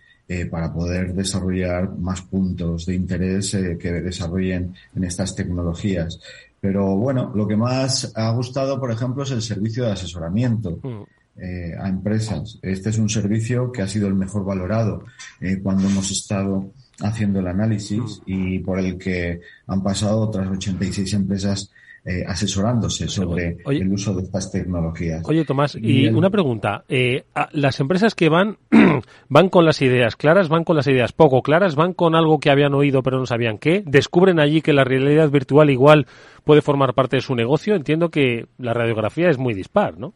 [0.49, 6.19] para poder desarrollar más puntos de interés que desarrollen en estas tecnologías.
[6.59, 10.79] Pero bueno, lo que más ha gustado, por ejemplo, es el servicio de asesoramiento.
[10.81, 11.03] Mm.
[11.37, 12.57] Eh, a empresas.
[12.61, 15.03] Este es un servicio que ha sido el mejor valorado
[15.41, 18.23] eh, cuando hemos estado haciendo el análisis mm.
[18.25, 21.71] y por el que han pasado otras 86 empresas
[22.07, 25.23] eh, asesorándose sobre el uso de estas tecnologías.
[25.25, 26.83] Oye, Tomás, y, una pregunta.
[26.87, 28.59] Eh, las empresas que van,
[29.29, 32.51] van con las ideas claras, van con las ideas poco claras, van con algo que
[32.51, 36.05] habían oído pero no sabían qué, descubren allí que la realidad virtual igual
[36.43, 37.73] puede formar parte de su negocio.
[37.73, 40.13] Entiendo que la radiografía es muy dispar, ¿no?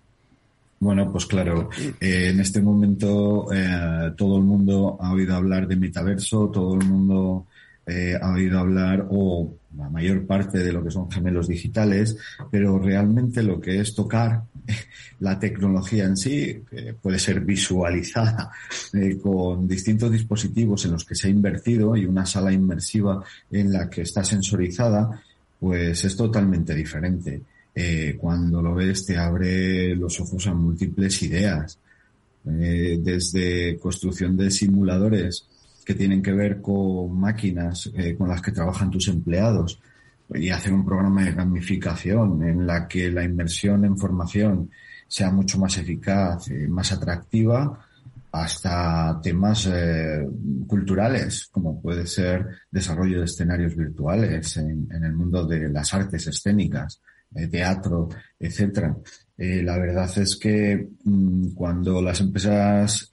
[0.80, 3.48] Bueno, pues claro, eh, en este momento
[4.16, 7.48] todo el mundo ha oído hablar de metaverso, todo el mundo
[8.22, 12.18] ha oído hablar o la mayor parte de lo que son gemelos digitales,
[12.52, 14.44] pero realmente lo que es tocar
[15.20, 16.64] la tecnología en sí
[17.02, 18.52] puede ser visualizada
[18.94, 23.72] eh, con distintos dispositivos en los que se ha invertido y una sala inmersiva en
[23.72, 25.22] la que está sensorizada,
[25.60, 27.42] pues es totalmente diferente.
[27.76, 31.80] Eh, cuando lo ves te abre los ojos a múltiples ideas,
[32.46, 35.46] eh, desde construcción de simuladores
[35.86, 39.80] que tienen que ver con máquinas eh, con las que trabajan tus empleados
[40.34, 44.70] y hacer un programa de gamificación en la que la inversión en formación
[45.08, 47.86] sea mucho más eficaz, y más atractiva,
[48.32, 50.28] hasta temas eh,
[50.68, 57.02] culturales, como puede ser desarrollo de escenarios virtuales en, el mundo de las artes escénicas,
[57.02, 57.09] eh,
[57.52, 58.98] teatro, etcétera.
[59.38, 63.10] la verdad es que mm, cuando las empresas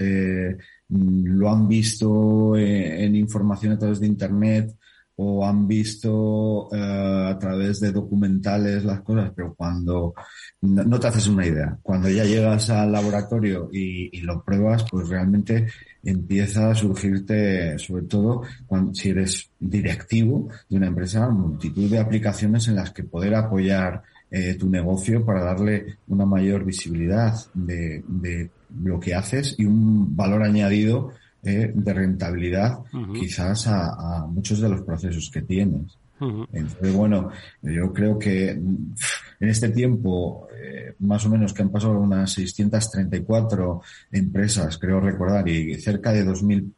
[0.89, 4.77] Mm, lo han visto eh, en, información a través de Internet
[5.17, 10.15] o han visto eh, a través de documentales las cosas, pero cuando
[10.61, 15.67] no, te haces una idea, cuando ya llegas al laboratorio y, lo pruebas, pues realmente
[16.05, 22.69] empieza a surgirte, sobre todo cuando, si eres directivo de una empresa, multitud de aplicaciones
[22.69, 28.51] en las que poder apoyar eh, tu negocio para darle una mayor visibilidad de, de
[28.83, 31.13] lo que haces y un valor añadido
[31.49, 32.81] eh, de rentabilidad
[33.15, 35.97] quizás a, muchos de los procesos que tienes.
[36.19, 37.31] Entonces, bueno,
[37.63, 38.97] yo creo que en
[39.39, 43.81] este tiempo, eh, más o menos que han pasado unas 634
[44.11, 46.69] empresas, creo recordar, y cerca de 2.000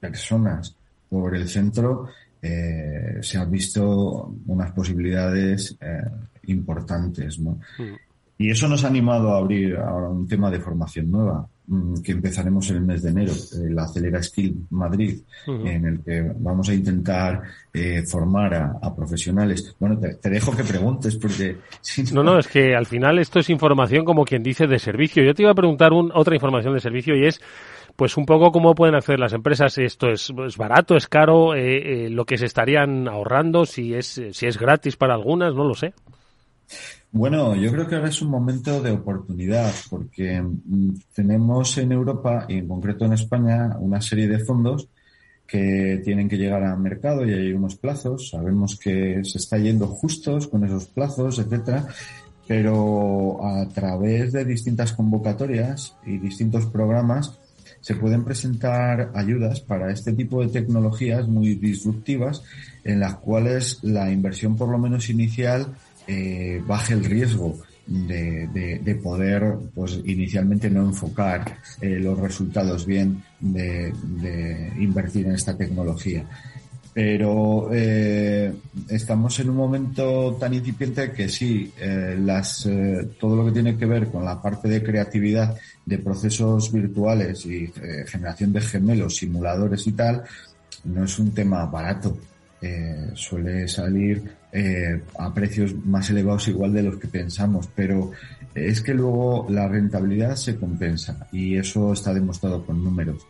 [0.00, 0.74] personas
[1.08, 2.08] por el centro,
[2.42, 5.76] eh, se han visto unas posibilidades
[6.42, 7.60] importantes, ¿no?
[8.36, 11.48] Y eso nos ha animado a abrir ahora un tema de formación nueva,
[12.02, 13.32] que empezaremos en el mes de enero,
[13.70, 19.76] la Acelera Skill Madrid, en el que vamos a intentar eh, formar a, profesionales.
[19.78, 21.58] Bueno, te, dejo que preguntes porque...
[22.12, 22.22] no...
[22.22, 25.22] no, es que al final esto es información como quien dice de servicio.
[25.22, 27.40] Yo te iba a preguntar un, otra información de servicio y es
[27.96, 29.76] pues un poco cómo pueden acceder las empresas.
[29.76, 34.46] Esto es, barato, es caro, eh, eh, lo que se estarían ahorrando, si es, si
[34.46, 35.92] es gratis para algunas, no lo sé.
[37.10, 42.44] Bueno, yo creo que ahora es un momento de oportunidad porque mm, tenemos en Europa
[42.48, 44.88] y en concreto en España una serie de fondos
[45.46, 48.28] que tienen que llegar al mercado y hay unos plazos.
[48.28, 51.86] Sabemos que se está yendo justos con esos plazos, etcétera,
[52.46, 57.38] pero a través de distintas convocatorias y distintos programas
[57.80, 62.42] se pueden presentar ayudas para este tipo de tecnologías muy disruptivas
[62.84, 65.74] en las cuales la inversión por lo menos inicial
[66.10, 73.92] eh, baje el riesgo de, poder, pues inicialmente no enfocar eh, los resultados bien de,
[74.78, 76.24] invertir en esta tecnología.
[76.94, 78.54] Pero eh,
[78.88, 81.70] estamos en un momento tan incipiente que sí,
[82.20, 82.66] las,
[83.20, 87.70] todo lo que tiene que ver con la parte de creatividad de procesos virtuales y
[88.06, 90.24] generación de gemelos, simuladores y tal,
[90.84, 92.16] no es un tema barato.
[93.14, 98.12] Suele salir eh, a precios más elevados igual de los que pensamos, pero
[98.54, 103.26] es que luego la rentabilidad se compensa y eso está demostrado con números.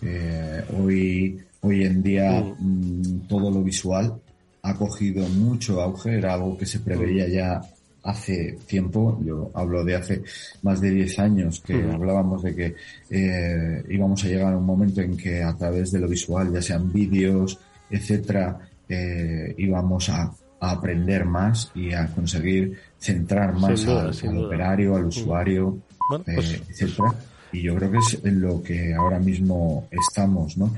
[0.00, 4.14] Eh, hoy, hoy en día mm, todo lo visual
[4.62, 7.60] ha cogido mucho auge, era algo que se preveía ya
[8.02, 10.22] hace tiempo, yo hablo de hace
[10.62, 12.74] más de 10 años que hablábamos de que
[13.10, 16.60] eh, íbamos a llegar a un momento en que a través de lo visual, ya
[16.60, 17.58] sean vídeos,
[17.94, 18.58] etcétera,
[19.56, 20.32] íbamos a
[20.64, 25.78] a aprender más y a conseguir centrar más al, operario, al usuario,
[26.26, 27.14] eh, pues etcétera.
[27.52, 30.72] Y yo creo que es en lo que ahora mismo estamos, ¿no?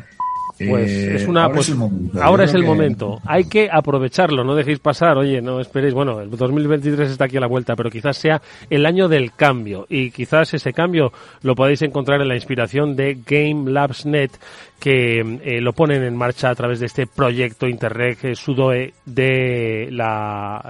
[0.58, 2.22] Pues eh, es una ahora pues, es el momento.
[2.22, 3.20] Ahora es el momento.
[3.26, 5.18] Hay que aprovecharlo, no dejéis pasar.
[5.18, 5.92] Oye, no esperéis.
[5.92, 9.86] Bueno, el 2023 está aquí a la vuelta, pero quizás sea el año del cambio
[9.90, 14.32] y quizás ese cambio lo podéis encontrar en la inspiración de Game Labs Net
[14.78, 19.88] que eh, lo ponen en marcha a través de este proyecto Interreg eh, Sudoe de
[19.90, 20.62] la,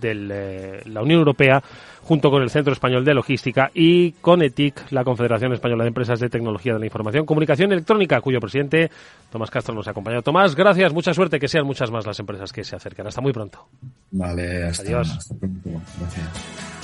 [0.00, 1.62] de la Unión Europea
[2.06, 6.20] junto con el Centro Español de Logística y con ETIC, la Confederación Española de Empresas
[6.20, 8.90] de Tecnología de la Información, Comunicación Electrónica, cuyo presidente
[9.30, 10.22] Tomás Castro nos ha acompañado.
[10.22, 13.08] Tomás, gracias, mucha suerte, que sean muchas más las empresas que se acercan.
[13.08, 13.66] Hasta muy pronto.
[14.12, 15.16] Vale, hasta, Adiós.
[15.16, 15.70] hasta pronto.
[15.98, 16.75] Gracias.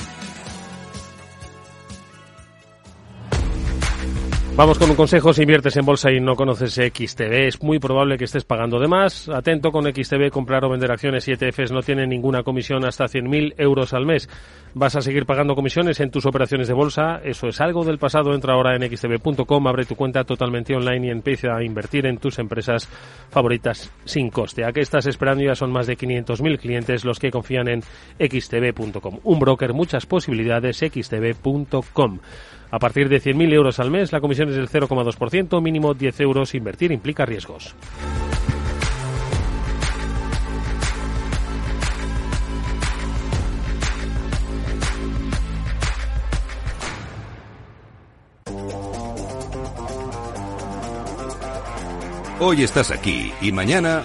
[4.55, 8.19] Vamos con un consejo, si inviertes en bolsa y no conoces XTB, es muy probable
[8.19, 9.27] que estés pagando de más.
[9.31, 13.55] Atento con XTB, comprar o vender acciones y ETFs no tiene ninguna comisión hasta 100.000
[13.57, 14.29] euros al mes.
[14.75, 17.23] ¿Vas a seguir pagando comisiones en tus operaciones de bolsa?
[17.25, 18.35] Eso es algo del pasado.
[18.35, 22.39] Entra ahora en xtb.com, abre tu cuenta totalmente online y empieza a invertir en tus
[22.39, 22.87] empresas
[23.31, 24.67] favoritas sin coste.
[24.67, 25.45] ¿A qué estás esperando?
[25.45, 27.81] Ya son más de 500.000 clientes los que confían en
[28.19, 29.19] xtb.com.
[29.25, 32.19] Un broker, muchas posibilidades, xtb.com.
[32.73, 36.55] A partir de 100.000 euros al mes, la comisión es del 0,2%, mínimo 10 euros.
[36.55, 37.75] Invertir implica riesgos.
[52.41, 54.03] Hoy estás aquí y mañana...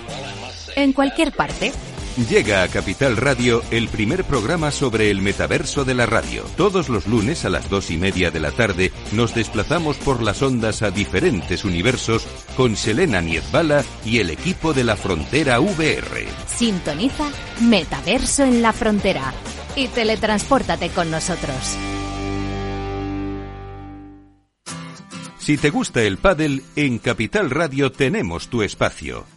[0.76, 1.72] En cualquier parte.
[2.18, 6.44] Llega a Capital Radio el primer programa sobre el metaverso de la radio.
[6.58, 10.42] Todos los lunes a las dos y media de la tarde nos desplazamos por las
[10.42, 12.26] ondas a diferentes universos
[12.56, 16.26] con Selena Niezbala y el equipo de la Frontera VR.
[16.48, 17.30] Sintoniza
[17.62, 19.32] Metaverso en la Frontera
[19.76, 21.78] y teletranspórtate con nosotros.
[25.38, 29.37] Si te gusta el pádel, en Capital Radio tenemos tu espacio.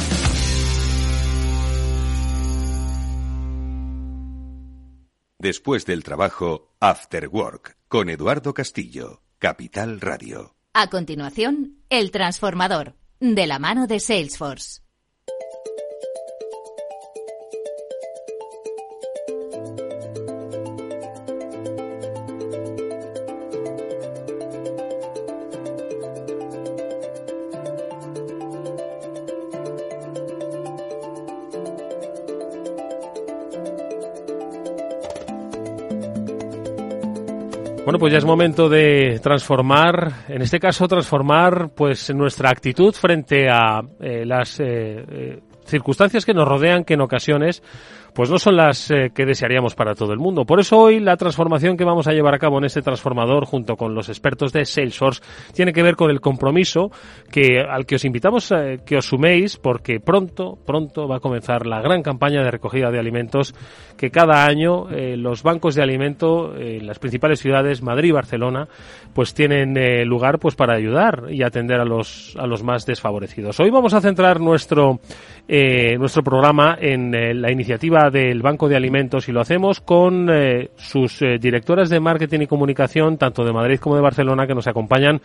[5.41, 10.55] Después del trabajo, After Work, con Eduardo Castillo, Capital Radio.
[10.73, 14.81] A continuación, El Transformador, de la mano de Salesforce.
[37.91, 43.49] Bueno, pues ya es momento de transformar, en este caso transformar pues nuestra actitud frente
[43.49, 47.61] a eh, las eh, eh, circunstancias que nos rodean que en ocasiones
[48.13, 50.45] pues no son las eh, que desearíamos para todo el mundo.
[50.45, 53.77] Por eso hoy la transformación que vamos a llevar a cabo en este transformador junto
[53.77, 55.21] con los expertos de Salesforce
[55.53, 56.91] tiene que ver con el compromiso
[57.31, 61.65] que al que os invitamos a que os suméis porque pronto, pronto va a comenzar
[61.65, 63.55] la gran campaña de recogida de alimentos
[63.97, 68.67] que cada año eh, los bancos de alimento en las principales ciudades, Madrid y Barcelona,
[69.13, 73.59] pues tienen eh, lugar pues para ayudar y atender a los a los más desfavorecidos.
[73.59, 74.99] Hoy vamos a centrar nuestro
[75.47, 81.21] nuestro programa en la iniciativa del Banco de Alimentos y lo hacemos con eh, sus
[81.21, 85.21] eh, directoras de marketing y comunicación, tanto de Madrid como de Barcelona, que nos acompañan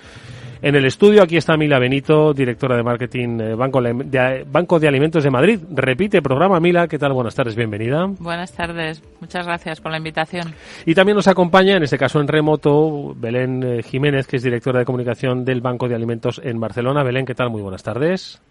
[0.61, 1.23] en el estudio.
[1.23, 5.61] Aquí está Mila Benito, directora de marketing eh, Banco, de, Banco de Alimentos de Madrid.
[5.71, 6.89] Repite programa, Mila.
[6.89, 7.13] ¿Qué tal?
[7.13, 8.07] Buenas tardes, bienvenida.
[8.19, 10.53] Buenas tardes, muchas gracias por la invitación.
[10.85, 14.85] Y también nos acompaña, en este caso en remoto, Belén Jiménez, que es directora de
[14.85, 17.03] comunicación del Banco de Alimentos en Barcelona.
[17.03, 17.51] Belén, ¿qué tal?
[17.51, 18.43] Muy buenas tardes.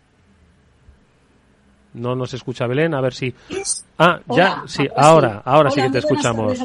[1.96, 3.34] No nos escucha Belén, a ver si.
[3.98, 6.60] Ah, ya, sí, ahora, ahora sí que te escuchamos.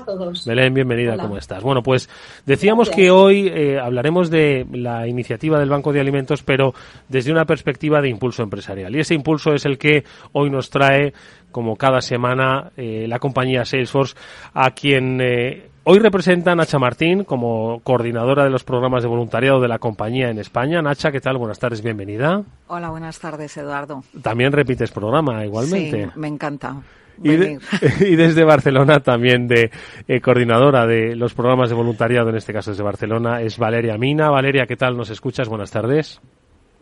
[0.45, 1.63] Belén, bienvenida, ¿cómo estás?
[1.63, 2.09] Bueno, pues
[2.45, 6.75] decíamos que hoy eh, hablaremos de la iniciativa del Banco de Alimentos, pero
[7.09, 8.95] desde una perspectiva de impulso empresarial.
[8.97, 11.13] Y ese impulso es el que hoy nos trae,
[11.53, 14.17] como cada semana, eh, la compañía Salesforce,
[14.53, 19.61] a quien eh, Hoy representa a Nacha Martín como coordinadora de los programas de voluntariado
[19.61, 20.83] de la compañía en España.
[20.83, 21.39] Nacha, ¿qué tal?
[21.39, 22.43] Buenas tardes, bienvenida.
[22.67, 24.05] Hola, buenas tardes, Eduardo.
[24.21, 26.05] También repites programa, igualmente.
[26.05, 26.77] Sí, me encanta.
[27.23, 27.35] y,
[28.15, 29.71] desde Barcelona también de
[30.07, 34.29] eh, coordinadora de los programas de voluntariado, en este caso desde Barcelona, es Valeria Mina.
[34.29, 34.99] Valeria, ¿qué tal?
[34.99, 35.49] ¿Nos escuchas?
[35.49, 36.21] Buenas tardes.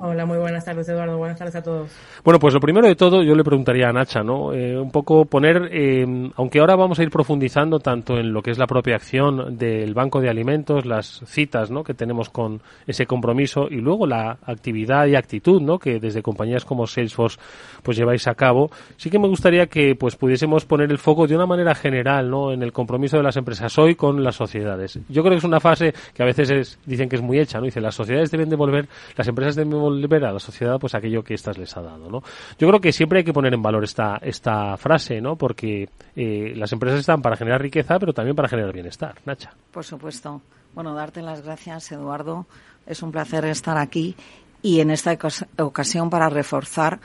[0.01, 1.19] Hola, muy buenas tardes, Eduardo.
[1.19, 1.91] Buenas tardes a todos.
[2.23, 4.53] Bueno, pues lo primero de todo, yo le preguntaría a Nacha, ¿no?
[4.53, 8.53] Eh, un poco poner, eh, aunque ahora vamos a ir profundizando tanto en lo que
[8.53, 11.83] es la propia acción del Banco de Alimentos, las citas, ¿no?
[11.83, 15.81] Que tenemos con ese compromiso y luego la actividad y actitud, ¿no?
[15.81, 17.41] Que desde compañías como Salesforce,
[17.83, 18.71] pues lleváis a cabo.
[18.99, 22.53] Sí que me gustaría que, pues, pudiésemos poner el foco de una manera general, ¿no?
[22.53, 25.01] En el compromiso de las empresas hoy con las sociedades.
[25.09, 27.65] Yo creo que es una fase que a veces dicen que es muy hecha, ¿no?
[27.65, 28.87] Dice, las sociedades deben devolver,
[29.17, 32.23] las empresas deben volver a la sociedad pues aquello que éstas les ha dado, ¿no?
[32.59, 35.37] Yo creo que siempre hay que poner en valor esta, esta frase, ¿no?
[35.37, 39.17] Porque eh, las empresas están para generar riqueza, pero también para generar bienestar.
[39.25, 39.53] Nacha.
[39.71, 40.43] Por supuesto.
[40.75, 42.47] Bueno, darte las gracias, Eduardo.
[42.87, 44.15] Es un placer estar aquí
[44.63, 45.17] y en esta
[45.59, 47.01] ocasión para reforzar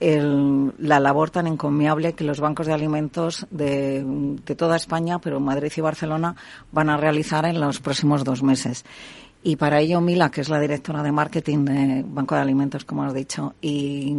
[0.00, 5.72] la labor tan encomiable que los bancos de alimentos de, de, toda España, pero Madrid
[5.76, 6.36] y Barcelona,
[6.70, 8.84] van a realizar en los próximos dos meses.
[9.42, 13.04] Y para ello, Mila, que es la directora de marketing de Banco de Alimentos, como
[13.04, 14.14] has dicho, y,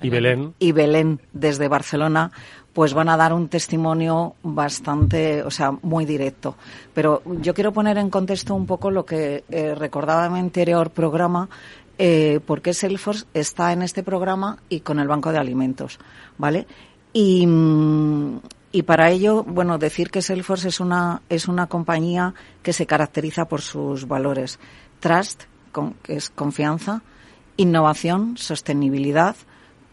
[0.00, 0.54] y Belén.
[0.58, 2.32] Y Belén, desde Barcelona,
[2.72, 6.56] pues van a dar un testimonio bastante, o sea, muy directo.
[6.92, 10.90] Pero yo quiero poner en contexto un poco lo que eh, recordaba en mi anterior
[10.90, 11.48] programa,
[11.96, 16.00] eh, por qué Salesforce está en este programa y con el Banco de Alimentos,
[16.36, 16.66] ¿vale?
[17.12, 18.40] Y, mm,
[18.74, 23.46] y para ello, bueno, decir que Salesforce es una, es una compañía que se caracteriza
[23.46, 24.58] por sus valores.
[24.98, 25.44] Trust,
[26.02, 27.02] que es confianza,
[27.56, 29.36] innovación, sostenibilidad,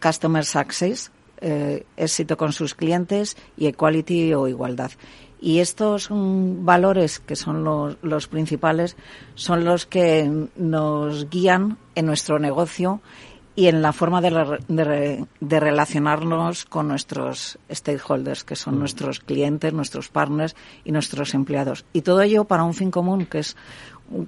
[0.02, 4.90] customer success, eh, éxito con sus clientes y equality o igualdad.
[5.40, 8.96] Y estos mm, valores, que son los, principales,
[9.36, 13.00] son los que nos guían en nuestro negocio
[13.54, 18.78] y en la forma de, de, relacionarnos con nuestros stakeholders, que son mm.
[18.78, 21.84] nuestros clientes, nuestros partners y nuestros empleados.
[21.92, 23.56] Y todo ello para un fin común, que es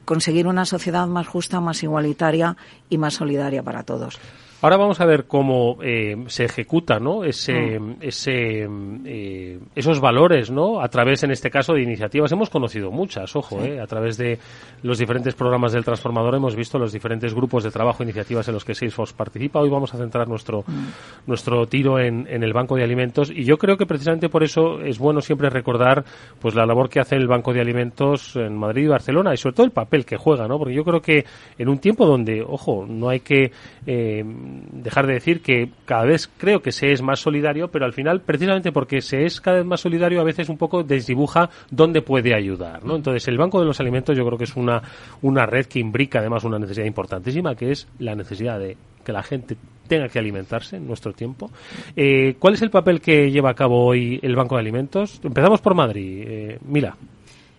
[0.05, 2.57] conseguir una sociedad más justa, más igualitaria
[2.91, 4.18] y más solidaria para todos.
[4.65, 7.23] Ahora vamos a ver cómo eh, se ejecuta, ¿no?
[7.23, 7.97] Ese, mm.
[8.01, 8.67] ese,
[9.05, 10.81] eh, esos valores, ¿no?
[10.81, 12.33] A través, en este caso, de iniciativas.
[12.33, 13.79] Hemos conocido muchas, ojo, ¿eh?
[13.79, 14.39] A través de
[14.81, 18.65] los diferentes programas del transformador hemos visto los diferentes grupos de trabajo, iniciativas en los
[18.65, 19.61] que Salesforce participa.
[19.61, 21.27] Hoy vamos a centrar nuestro, mm.
[21.27, 24.81] nuestro tiro en, en, el Banco de Alimentos y yo creo que precisamente por eso
[24.81, 26.07] es bueno siempre recordar,
[26.41, 29.57] pues, la labor que hace el Banco de Alimentos en Madrid y Barcelona y sobre
[29.57, 30.57] todo el papel que juega, ¿no?
[30.57, 31.27] Porque yo creo que
[31.59, 33.53] en un tiempo donde, ojo, no hay que
[33.87, 34.25] eh,
[34.73, 38.21] dejar de decir que cada vez creo que se es más solidario, pero al final,
[38.21, 42.35] precisamente porque se es cada vez más solidario, a veces un poco desdibuja dónde puede
[42.35, 42.97] ayudar, ¿no?
[42.97, 44.83] Entonces, el Banco de los Alimentos yo creo que es una,
[45.23, 49.23] una red que imbrica además una necesidad importantísima, que es la necesidad de que la
[49.23, 51.51] gente tenga que alimentarse en nuestro tiempo.
[51.95, 55.21] Eh, ¿Cuál es el papel que lleva a cabo hoy el Banco de Alimentos?
[55.23, 56.25] Empezamos por Madrid.
[56.27, 56.97] Eh, Mila.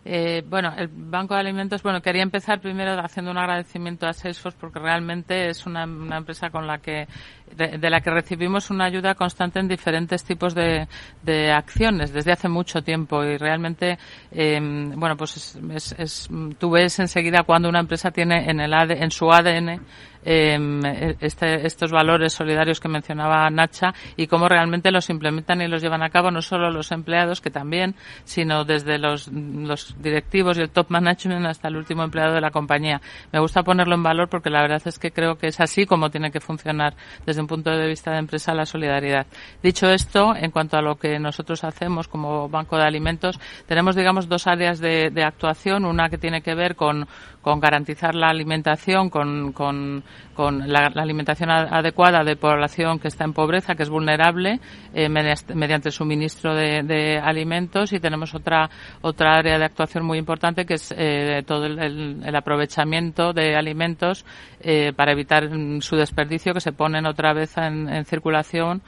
[0.08, 4.56] Eh, bueno, el Banco de Alimentos, bueno, quería empezar primero haciendo un agradecimiento a Salesforce
[4.62, 7.08] porque realmente es una, empresa con la que,
[7.56, 10.88] de, la que recibimos una ayuda constante en diferentes tipos de,
[11.24, 13.98] de acciones desde hace mucho tiempo y realmente,
[14.32, 14.60] eh,
[14.96, 16.30] bueno, pues es, es,
[16.60, 19.82] tú ves enseguida cuando una empresa tiene en el en su ADN
[20.28, 20.82] Em,
[21.20, 26.02] este, estos valores solidarios que mencionaba Nacha y cómo realmente los implementan y los llevan
[26.02, 30.72] a cabo no solo los empleados, que también, sino desde los, los directivos y el
[30.72, 33.02] top management hasta el último empleado de la compañía.
[33.32, 36.10] Me gusta ponerlo en valor porque la verdad es que creo que es así como
[36.10, 36.96] tiene que funcionar
[37.26, 39.28] desde un punto de vista de empresa la solidaridad.
[39.62, 44.28] Dicho esto, en cuanto a lo que nosotros hacemos como Banco de Alimentos, tenemos, digamos,
[44.28, 45.86] dos áreas de, de actuación.
[45.86, 47.08] Una que tiene que ver con,
[47.46, 53.34] con garantizar la alimentación, con, con, con la, alimentación adecuada de población que está en
[53.34, 54.60] pobreza, que es vulnerable,
[54.96, 57.94] eh, mediante el suministro de, de, alimentos.
[57.94, 58.68] Y tenemos otra,
[59.04, 64.26] otra área de actuación muy importante que es eh, todo el, el, aprovechamiento de alimentos
[64.60, 65.48] eh, para evitar
[65.82, 68.82] su desperdicio, que se ponen otra vez en, en circulación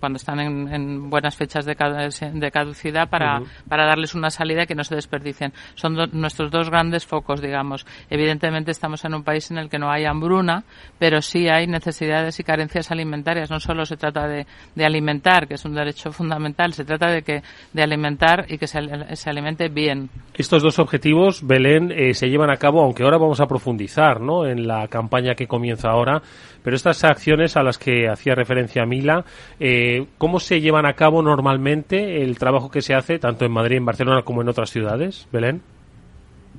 [0.00, 4.74] cuando están en, en, buenas fechas de, caducidad para, para darles una salida y que
[4.74, 5.52] no se desperdicien.
[5.74, 7.86] Son nuestros dos grandes focos digamos.
[8.08, 10.64] Evidentemente estamos en un país en el que no hay hambruna,
[10.98, 13.50] pero sí hay necesidades y carencias alimentarias.
[13.50, 14.46] No solo se trata de,
[14.84, 18.78] alimentar, que es un derecho fundamental, se trata de que de alimentar y que se,
[19.26, 20.08] alimente bien.
[20.34, 24.46] Estos dos objetivos, Belén, eh, se llevan a cabo, aunque ahora vamos a profundizar ¿no?
[24.46, 26.22] en la campaña que comienza ahora,
[26.62, 29.24] pero estas acciones a las que hacía referencia Mila,
[29.60, 33.76] eh, ¿cómo se llevan a cabo normalmente el trabajo que se hace tanto en Madrid,
[33.76, 35.62] en Barcelona como en otras ciudades, Belén?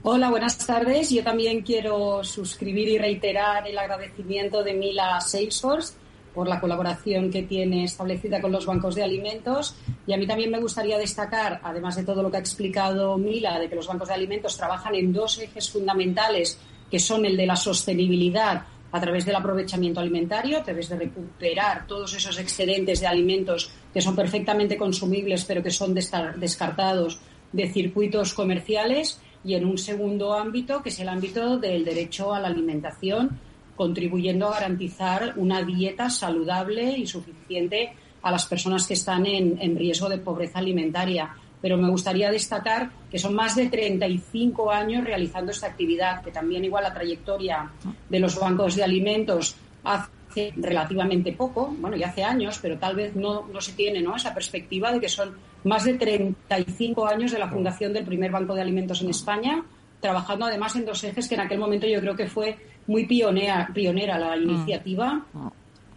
[0.10, 1.10] Hola, buenas tardes.
[1.10, 5.96] Yo también quiero suscribir y reiterar el agradecimiento de Mila Salesforce
[6.34, 9.76] por la colaboración que tiene establecida con los bancos de alimentos.
[10.08, 13.60] Y a mí también me gustaría destacar, además de todo lo que ha explicado Mila,
[13.60, 16.58] de que los bancos de alimentos trabajan en dos ejes fundamentales,
[16.90, 21.86] que son el de la sostenibilidad a través del aprovechamiento alimentario, a través de recuperar
[21.86, 27.20] todos esos excedentes de alimentos que son perfectamente consumibles, pero que son descartados
[27.52, 32.40] de circuitos comerciales, y en un segundo ámbito, que es el ámbito del derecho a
[32.42, 33.40] la alimentación
[33.78, 37.94] contribuyendo a garantizar una dieta saludable y suficiente
[38.24, 41.34] a las personas que están en, riesgo de pobreza alimentaria.
[41.62, 46.66] Pero me gustaría destacar que son más de 35 años realizando esta actividad, que también
[46.66, 47.72] igual la trayectoria
[48.10, 53.16] de los bancos de alimentos hace relativamente poco, bueno, ya hace años, pero tal vez
[53.16, 54.16] no, no se tiene ¿no?
[54.16, 58.56] esa perspectiva de que son más de 35 años de la fundación del primer banco
[58.56, 59.64] de alimentos en España,
[60.00, 63.70] trabajando además en dos ejes que en aquel momento yo creo que fue muy pionera,
[63.74, 64.44] pionera la mm.
[64.44, 65.26] iniciativa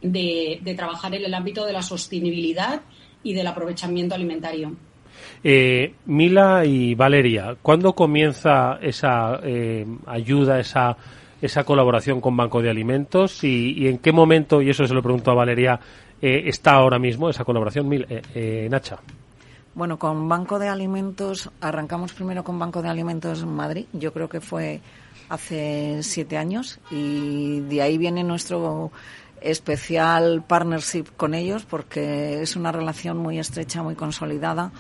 [0.02, 2.80] de, trabajar en el ámbito de la sostenibilidad
[3.22, 4.74] y del aprovechamiento alimentario.
[5.44, 10.96] Eh, Mila y Valeria, ¿cuándo comienza esa eh, ayuda, esa,
[11.42, 15.30] esa colaboración con Banco de Alimentos y, en qué momento, y eso se lo pregunto
[15.30, 15.78] a Valeria,
[16.22, 17.88] eh, está ahora mismo esa colaboración,
[18.70, 18.98] Nacha?
[19.75, 24.29] Bueno, con Banco de Alimentos, arrancamos primero con Banco de Alimentos en Madrid, yo creo
[24.29, 24.81] que fue
[25.29, 28.91] hace siete años y de ahí viene nuestro
[29.41, 34.73] especial partnership con ellos porque es una relación muy estrecha, muy consolidada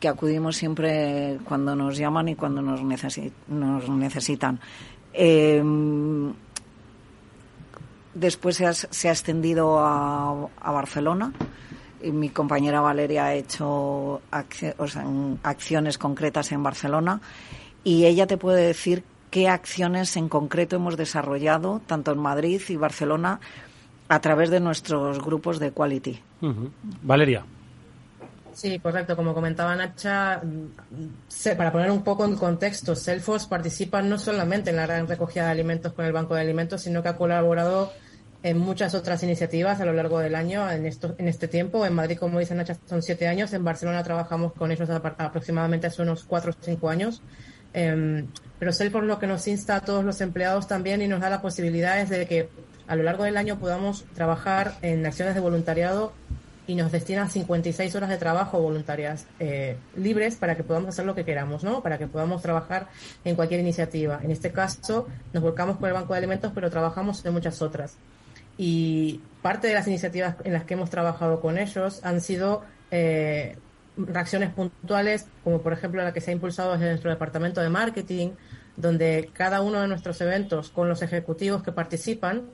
[0.00, 2.80] que acudimos siempre cuando nos llaman y cuando nos,
[3.48, 4.58] nos necesitan.
[5.12, 6.32] Em,
[8.14, 11.32] después se ha, se ha extendido a, a, Barcelona.
[12.02, 14.22] Y mi compañera Valeria ha hecho
[15.42, 17.20] acciones concretas en Barcelona
[17.84, 22.76] y ella te puede decir qué acciones en concreto hemos desarrollado, tanto en Madrid y
[22.76, 23.40] Barcelona,
[24.08, 26.20] a través de nuestros grupos de Quality.
[27.02, 27.44] Valeria.
[28.52, 29.14] Sí, correcto.
[29.14, 30.42] Como comentaba Nacha,
[31.56, 35.50] para poner un poco en contexto, Salesforce participa no solamente en la gran recogida de
[35.52, 37.92] alimentos con el Banco de Alimentos, sino que ha colaborado
[38.42, 41.84] en muchas otras iniciativas a lo largo del año en, esto, en este tiempo.
[41.84, 43.52] En Madrid, como dice Nacha, son siete años.
[43.52, 47.22] En Barcelona trabajamos con ellos aproximadamente hace unos cuatro o cinco años.
[47.72, 48.26] Em,
[48.58, 51.40] pero Salesforce lo que nos insta a todos los empleados también y nos da la
[51.40, 52.48] posibilidad de que
[52.88, 56.12] a lo largo del año podamos trabajar en acciones de voluntariado
[56.66, 61.14] y nos destina 56 horas de trabajo voluntarias eh, libres para que podamos hacer lo
[61.14, 61.82] que queramos, ¿no?
[61.82, 62.88] Para que podamos trabajar
[63.24, 64.20] en cualquier iniciativa.
[64.22, 67.96] En este caso, nos volcamos con el Banco de Alimentos, pero trabajamos en muchas otras.
[68.62, 73.56] Y parte de las iniciativas en las que hemos trabajado con ellos han sido eh,
[73.96, 78.32] reacciones puntuales, como por ejemplo la que se ha impulsado desde nuestro departamento de marketing,
[78.76, 82.50] donde cada uno de nuestros eventos con los ejecutivos que participan,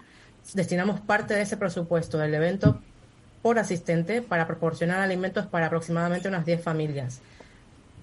[0.54, 2.80] destinamos parte de ese presupuesto del evento
[3.42, 7.20] por asistente para proporcionar alimentos para aproximadamente unas 10 familias.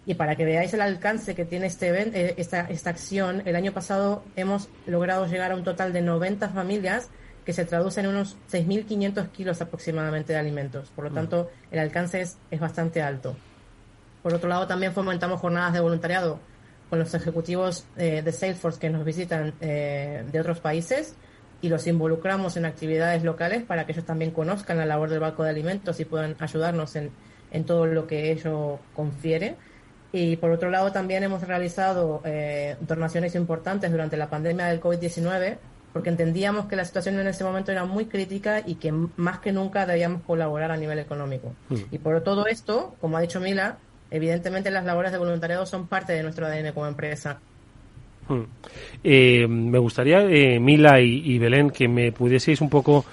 [0.06, 3.72] Y para que veáis el alcance que tiene este eh, esta, esta acción, el año
[3.72, 7.10] pasado hemos logrado llegar a un total de 90 familias
[7.46, 10.89] que se traduce en unos 6.500 kilos aproximadamente de alimentos.
[10.96, 11.16] Por lo mm.
[11.16, 13.36] tanto, el alcance es, es bastante alto.
[14.22, 16.39] Por otro lado, también fomentamos jornadas de voluntariado
[16.89, 21.16] con los ejecutivos eh, de Salesforce que nos visitan eh, de otros países
[21.62, 25.44] y los involucramos en actividades locales para que ellos también conozcan la labor del Banco
[25.44, 27.12] de Alimentos y puedan ayudarnos en,
[27.52, 29.56] en todo lo que ello confiere.
[30.12, 35.58] Y por otro lado, también hemos realizado eh, donaciones importantes durante la pandemia del COVID-19
[35.94, 39.52] porque entendíamos que la situación en ese momento era muy crítica y que más que
[39.52, 41.54] nunca debíamos colaborar a nivel económico.
[41.70, 41.76] Mm.
[41.91, 43.78] Y por todo esto, como ha dicho Mila,
[44.10, 47.39] evidentemente las labores de voluntariado son parte de nuestro ADN como empresa.
[48.28, 48.41] Mm.
[49.04, 53.06] Eh, me gustaría, eh, Mila y, Belén, que me pudieseis un poco,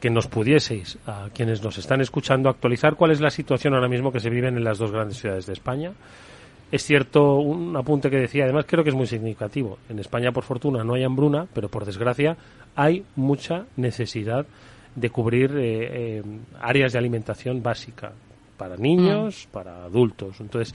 [0.00, 4.10] que nos pudieseis, a quienes nos están escuchando, actualizar cuál es la situación ahora mismo
[4.10, 5.92] que se vive en las dos grandes ciudades de España
[6.70, 9.78] es cierto un apunte que decía, además creo que es muy significativo.
[9.88, 12.36] En España, por fortuna, no hay hambruna, pero por desgracia
[12.74, 14.46] hay mucha necesidad
[14.94, 16.22] de cubrir eh, eh,
[16.60, 18.12] áreas de alimentación básica
[18.56, 19.52] para niños, mm.
[19.52, 20.40] para adultos.
[20.40, 20.74] Entonces,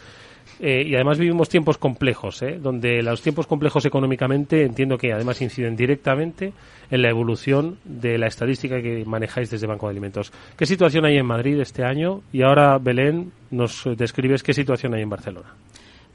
[0.59, 5.75] eh, y además vivimos tiempos complejos, donde los tiempos complejos económicamente entiendo que además inciden
[5.75, 6.51] directamente
[6.91, 10.33] en la evolución de la estadística que manejáis desde Banco de Alimentos.
[10.57, 12.21] ¿Qué situación hay en Madrid este año?
[12.33, 15.53] Y ahora, Belén, nos describes qué situación hay en Barcelona.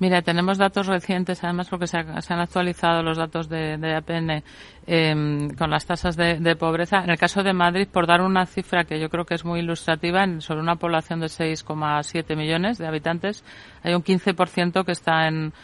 [0.04, 4.42] Mira, tenemos datos recientes, además porque se, han actualizado los datos de, APN
[4.86, 7.02] eh, con las tasas de, de, pobreza.
[7.02, 9.60] En el caso de Madrid, por dar una cifra que yo creo que es muy
[9.60, 13.44] ilustrativa, en, sobre una población de 6,7 millones de habitantes,
[13.82, 15.54] hay un 15% que está en,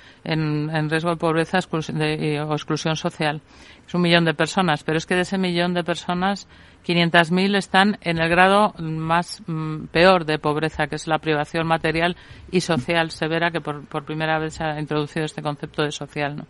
[0.89, 1.59] riesgo de pobreza
[1.93, 3.43] de, o exclusión social.
[3.87, 6.49] Es un millón de personas, pero es que de ese millón de personas,
[6.87, 12.17] 500.000 están en el grado más mm, peor de pobreza, que es la privación material
[12.51, 16.37] y social severa, que por, por primera vez se ha introducido este concepto de social.
[16.37, 16.47] ¿no?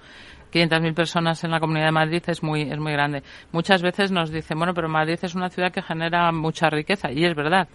[0.51, 3.23] 500.000 personas en la Comunidad de Madrid es muy, es muy grande.
[3.53, 7.25] Muchas veces nos dicen, bueno, pero Madrid es una ciudad que genera mucha riqueza, y
[7.25, 7.69] es verdad.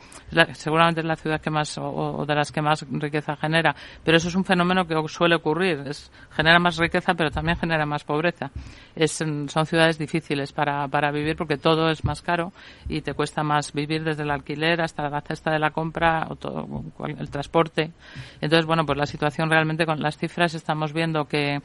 [0.54, 3.76] Seguramente es la ciudad que más, o, de las que más riqueza genera.
[4.04, 5.84] Pero eso es un fenómeno que suele ocurrir.
[5.88, 8.52] Es, genera más riqueza, pero también genera más pobreza.
[8.96, 12.52] Es, son ciudades difíciles para, para vivir porque todo es más caro
[12.90, 16.36] y te cuesta más vivir desde el alquiler hasta la cesta de la compra o
[16.36, 17.92] todo, el transporte.
[18.42, 21.62] Entonces, bueno, pues la situación realmente con las cifras estamos viendo que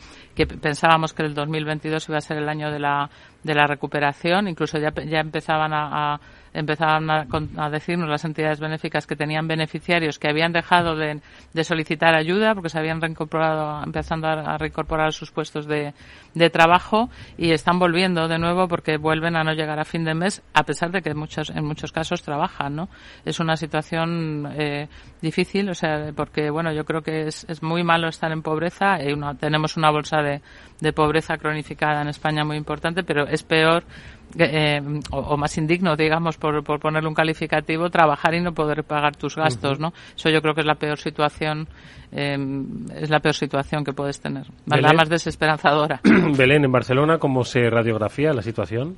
[0.60, 3.10] pensábamos que el 2022 iba a ser el año de la,
[3.42, 4.48] de la recuperación.
[4.48, 6.20] Incluso ya, ya empezaban a, a
[6.52, 7.26] empezaban a,
[7.56, 11.20] a, decirnos las entidades benéficas que tenían beneficiarios que habían dejado de,
[11.52, 15.94] de solicitar ayuda porque se habían reincorporado, empezando a, reincorporar sus puestos de,
[16.34, 20.14] de, trabajo y están volviendo de nuevo porque vuelven a no llegar a fin de
[20.14, 22.88] mes a pesar de que muchos, en muchos casos trabajan, ¿no?
[23.24, 24.88] Es una situación eh,
[25.22, 29.02] difícil, o sea, porque bueno, yo creo que es, es muy malo estar en pobreza
[29.02, 30.40] y una, tenemos una bolsa de,
[30.80, 33.84] de pobreza cronificada en España muy importante, pero es peor
[34.38, 38.84] eh, o, o, más indigno, digamos, por, por, ponerle un calificativo, trabajar y no poder
[38.84, 39.80] pagar tus gastos, uh -huh.
[39.80, 39.92] ¿no?
[40.16, 41.68] Eso yo creo que es la peor situación,
[42.12, 42.36] eh,
[42.94, 46.00] es la peor situación que puedes tener, la más desesperanzadora.
[46.36, 48.96] Belén, en Barcelona, ¿cómo se radiografía la situación?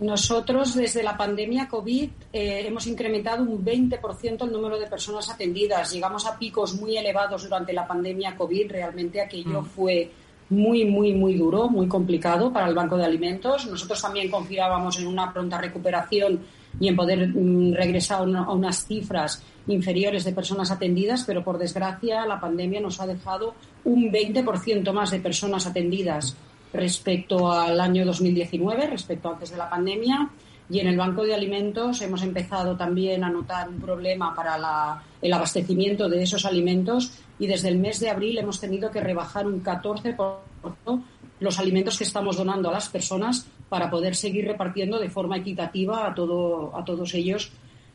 [0.00, 5.92] Nosotros, desde la pandemia COVID, eh, hemos incrementado un 20% el número de personas atendidas.
[5.92, 8.70] Llegamos a picos muy elevados durante la pandemia COVID.
[8.70, 9.64] Realmente aquello mm.
[9.66, 10.10] fue
[10.50, 13.66] muy, muy, muy duro, muy complicado para el Banco de Alimentos.
[13.66, 16.40] Nosotros también confiábamos en una pronta recuperación
[16.78, 21.44] y en poder mm, regresar a, una, a, unas cifras inferiores de personas atendidas, pero
[21.44, 26.36] por desgracia la pandemia nos ha dejado un 20% más de personas atendidas
[26.72, 30.30] respecto al año 2019, respecto antes de la pandemia.
[30.68, 35.02] Y en el Banco de Alimentos hemos empezado también a notar un problema para la,
[35.20, 39.46] el abastecimiento de esos alimentos y desde el mes de abril hemos tenido que rebajar
[39.46, 41.02] un 14%
[41.40, 46.06] los alimentos que estamos donando a las personas para poder seguir repartiendo de forma equitativa
[46.06, 47.50] a, todo, a todos ellos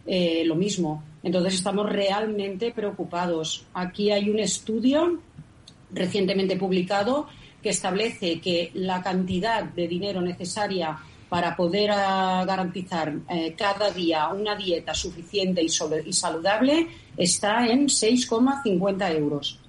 [0.08, 1.04] eh, lo mismo.
[1.22, 3.66] Entonces estamos realmente preocupados.
[3.76, 5.20] Aquí hay un estudio
[5.92, 7.28] recientemente publicado
[7.62, 10.98] que establece que la cantidad de dinero necesaria
[11.30, 17.88] para poder uh, garantizar eh, cada día una dieta suficiente y, y saludable está en
[17.88, 19.60] 6,50 euros.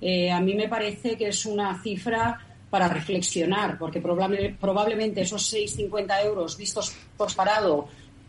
[0.00, 2.38] Eh, a mí me parece que es una cifra
[2.70, 7.88] para reflexionar, porque probable, probablemente esos 6,50 euros vistos por parado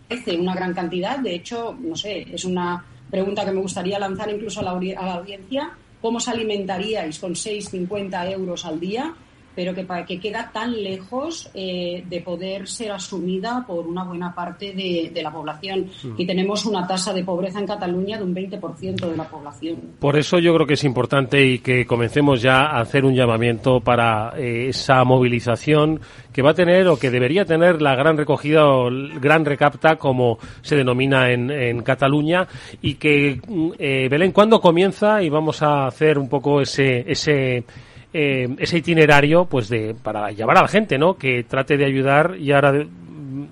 [0.10, 1.20] parece una gran cantidad.
[1.20, 5.06] De hecho, no sé, es una pregunta que me gustaría lanzar incluso a la, a
[5.06, 5.72] la audiencia.
[6.02, 9.14] ¿Cómo os alimentaríais con 6,50 euros al día?
[9.56, 14.74] Pero que, que queda tan lejos eh, de poder ser asumida por una buena parte
[14.74, 15.88] de, de la población.
[16.04, 16.14] Mm.
[16.18, 19.78] Y tenemos una tasa de pobreza en Cataluña de un 20% de la población.
[20.00, 23.82] Por eso yo creo que es importante y que comencemos ya a hacer un llamamiento
[23.82, 28.66] para eh, esa movilización que va a tener o que debería tener la gran recogida
[28.68, 32.48] o el gran recapta, como se denomina en, en Cataluña,
[32.82, 33.42] y que,
[33.78, 35.22] eh, Belén, ¿cuándo comienza?
[35.22, 37.66] Y vamos a hacer un poco ese, ese
[38.14, 42.36] eh, ese itinerario pues de para llamar a la gente no que trate de ayudar
[42.40, 42.86] y ahora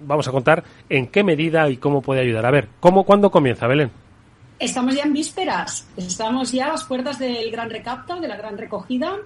[0.06, 2.46] vamos a contar en qué medida y cómo puede ayudar.
[2.46, 3.92] A ver cómo cuándo comienza Belén
[4.60, 5.88] estamos ya en vísperas.
[5.96, 9.18] Estamos ya a las puertas del gran recapta de la gran recogida.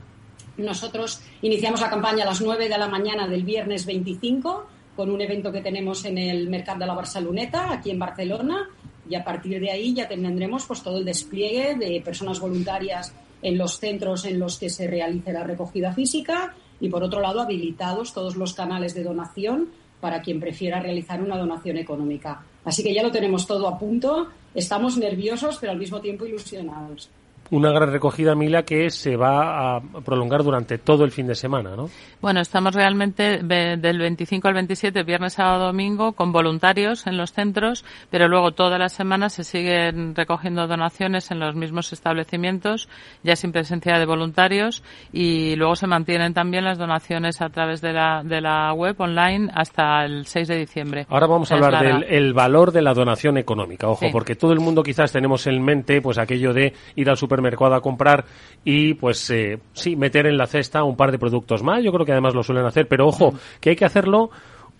[0.58, 5.20] Nosotros iniciamos la campaña a las 9 de la mañana del viernes 25 con un
[5.20, 8.70] evento que tenemos en el Mercat de la Barceloneta aquí en Barcelona
[9.10, 13.12] y a partir de ahí ya tendremos pues todo el despliegue de personas voluntarias
[13.44, 17.42] en los centros en los que se realice la recogida física y, por otro lado,
[17.42, 19.70] habilitados todos los canales de donación
[20.02, 22.44] para quien prefiera realizar una donación económica.
[22.66, 27.10] Así que ya lo tenemos todo a punto, estamos nerviosos, pero al mismo tiempo ilusionados
[27.54, 31.76] una gran recogida, Mila, que se va a prolongar durante todo el fin de semana,
[31.76, 31.88] ¿no?
[32.20, 37.86] Bueno, estamos realmente del 25 al 27, viernes, sábado, domingo, con voluntarios en los centros,
[38.10, 42.90] pero luego todas las semanas se siguen recogiendo donaciones en los mismos establecimientos,
[43.22, 44.82] ya sin presencia de voluntarios,
[45.12, 49.52] y luego se mantienen también las donaciones a través de la, de la web online
[49.54, 51.06] hasta el 6 de diciembre.
[51.08, 54.12] Ahora vamos a hablar del el valor de la donación económica, ojo, sí.
[54.12, 57.76] porque todo el mundo quizás tenemos en mente pues aquello de ir al supermercado supermercado
[57.76, 58.26] a comprar
[58.64, 61.84] y pues eh, sí, meter en la cesta un par de productos más.
[61.84, 64.30] Yo creo que además lo suelen hacer, pero ojo, que hay que hacerlo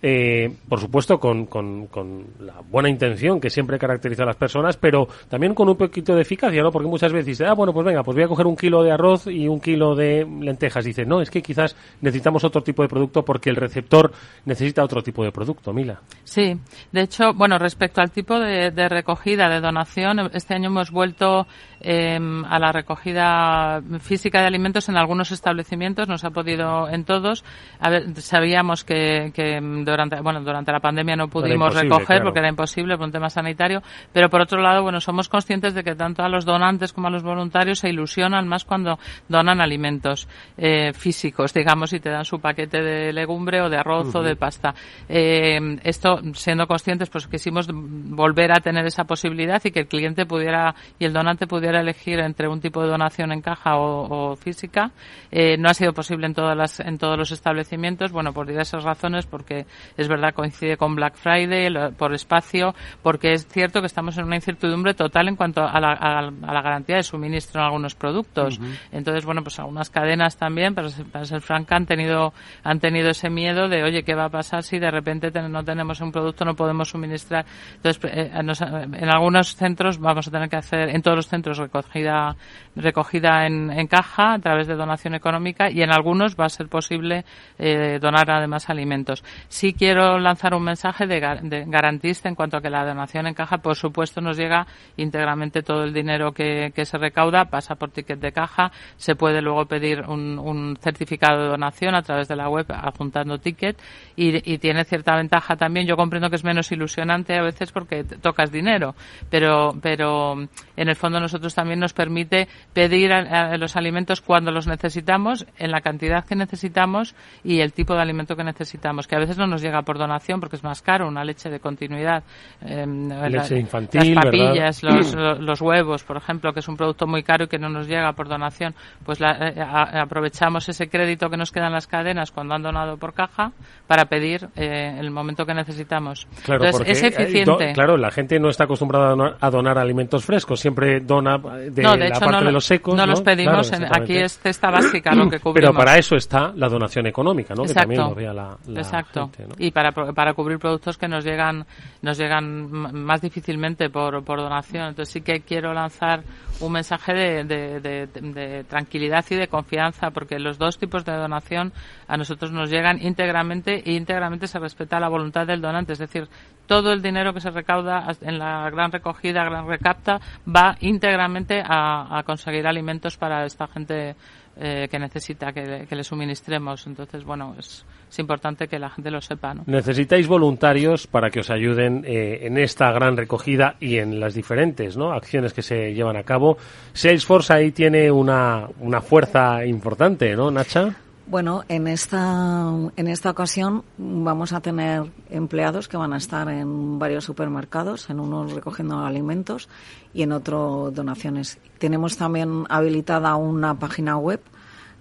[0.06, 4.76] eh, por supuesto con, con, con, la buena intención que siempre caracteriza a las personas,
[4.76, 6.72] pero también con un poquito de eficacia, ¿no?
[6.72, 8.92] Porque muchas veces dice, ah, bueno, pues venga, pues voy a coger un kilo de
[8.92, 10.84] arroz y un kilo de lentejas.
[10.84, 14.12] Dice, no, es que quizás necesitamos otro tipo de producto porque el receptor
[14.44, 16.02] necesita otro tipo de producto, Mila.
[16.26, 16.54] Sí,
[16.92, 21.48] de hecho, bueno, respecto al tipo de, recogida, de donación, este año hemos vuelto
[21.80, 27.46] eh, a la recogida física de alimentos en algunos establecimientos, nos ha podido en todos.
[27.80, 29.62] A ver, sabíamos que, que
[29.94, 32.24] durante, bueno, durante la pandemia no pudimos recoger claro.
[32.26, 33.82] porque era imposible por un tema sanitario,
[34.12, 37.12] pero por otro lado, bueno, somos conscientes de que tanto a los donantes como a
[37.12, 38.98] los voluntarios se ilusionan más cuando
[39.30, 40.28] donan alimentos
[40.58, 44.20] eh, físicos, digamos, y te dan su paquete de legumbre o de arroz uh -huh.
[44.20, 44.74] o de pasta.
[45.08, 50.26] Eh, esto, siendo conscientes, pues quisimos volver a tener esa posibilidad y que el cliente
[50.26, 54.36] pudiera y el donante pudiera elegir entre un tipo de donación en caja o, o
[54.36, 54.92] física.
[55.32, 58.84] Eh, no ha sido posible en todas las, en todos los establecimientos, bueno, por diversas
[58.84, 59.66] razones, porque
[59.98, 64.36] es verdad coincide con Black Friday, por espacio, porque es cierto que estamos en una
[64.36, 68.60] incertidumbre total en cuanto a la, a, a la garantía de suministro en algunos productos.
[68.60, 68.80] Uh -huh.
[68.92, 73.10] Entonces, bueno, pues algunas cadenas también, para ser, para ser franca, han tenido, han tenido
[73.10, 76.12] ese miedo de, oye, ¿qué va a pasar si de repente ten, no tenemos un
[76.12, 77.46] producto, no podemos suministrar?
[77.76, 81.58] Entonces, eh, nos, en algunos centros vamos a tener que hacer, en todos los centros,
[81.58, 82.36] recogida,
[82.76, 86.68] recogida en, en caja a través de donación económica y en algunos va a ser
[86.68, 87.26] posible
[87.60, 89.24] eh, donar además alimentos.
[89.64, 93.60] Sí quiero lanzar un mensaje de, garantista en cuanto a que la donación en caja,
[93.60, 98.34] por supuesto, nos llega íntegramente todo el dinero que, se recauda, pasa por ticket de
[98.34, 103.38] caja, se puede luego pedir un, certificado de donación a través de la web adjuntando
[103.38, 103.82] ticket
[104.18, 105.88] y, tiene cierta ventaja también.
[105.88, 108.96] Yo comprendo que es menos ilusionante a veces porque tocas dinero,
[109.30, 110.42] pero, pero
[110.76, 113.12] en el fondo nosotros también nos permite pedir
[113.58, 118.36] los alimentos cuando los necesitamos, en la cantidad que necesitamos y el tipo de alimento
[118.36, 121.24] que necesitamos, que a veces no nos llega por donación porque es más caro, una
[121.24, 122.24] leche de continuidad.
[122.62, 122.86] Eh,
[123.30, 127.24] leche la, infantil, las papillas, los, los, huevos, por ejemplo, que es un producto muy
[127.24, 128.74] caro y que no nos llega por donación,
[129.06, 132.64] pues la, eh, a, aprovechamos ese crédito que nos queda en las cadenas cuando han
[132.64, 133.52] donado por caja
[133.88, 136.28] para pedir eh, el momento que necesitamos.
[136.44, 137.68] Claro, Entonces, es eficiente.
[137.68, 141.38] Do, claro, la gente no está acostumbrada a donar, a donar, alimentos frescos, siempre dona
[141.38, 142.96] de, no, de la hecho, parte no, de los secos.
[142.96, 143.12] No, ¿no?
[143.12, 145.72] los pedimos, claro, en, aquí es cesta básica lo que cubrimos.
[145.72, 147.64] Pero para eso está la donación económica, ¿no?
[147.64, 147.90] Exacto.
[147.90, 149.30] Que también lo vea la, la Exacto.
[149.36, 151.66] Gente, Y para, para cubrir productos que nos llegan,
[152.02, 154.90] nos llegan más difícilmente por, por donación.
[154.90, 156.24] Entonces sí que quiero lanzar
[156.60, 161.74] un mensaje de, de, tranquilidad y de confianza, porque los dos tipos de donación
[162.08, 165.94] a nosotros nos llegan íntegramente y íntegramente se respeta la voluntad del donante.
[165.94, 166.28] Es decir,
[166.68, 172.22] todo el dinero que se recauda en la gran recogida, gran recapta, va íntegramente a
[172.26, 174.16] conseguir alimentos para esta gente
[174.56, 176.86] eh, que necesita que, que, le suministremos.
[176.86, 179.54] Entonces, bueno, es, es, importante que la gente lo sepa.
[179.56, 179.64] ¿no?
[179.66, 184.96] Necesitáis voluntarios para que os ayuden eh, en esta gran recogida y en las diferentes
[184.96, 185.12] ¿no?
[185.12, 186.58] acciones que se llevan a cabo.
[186.94, 190.98] Salesforce ahí tiene una, una fuerza importante, ¿no, Nacha?
[191.26, 197.00] Bueno, en esta, en esta ocasión vamos a tener empleados que van a estar en
[197.00, 199.70] varios supermercados, en uno recogiendo alimentos
[200.14, 201.60] y en otro donaciones.
[201.78, 204.42] Tenemos también habilitada una página web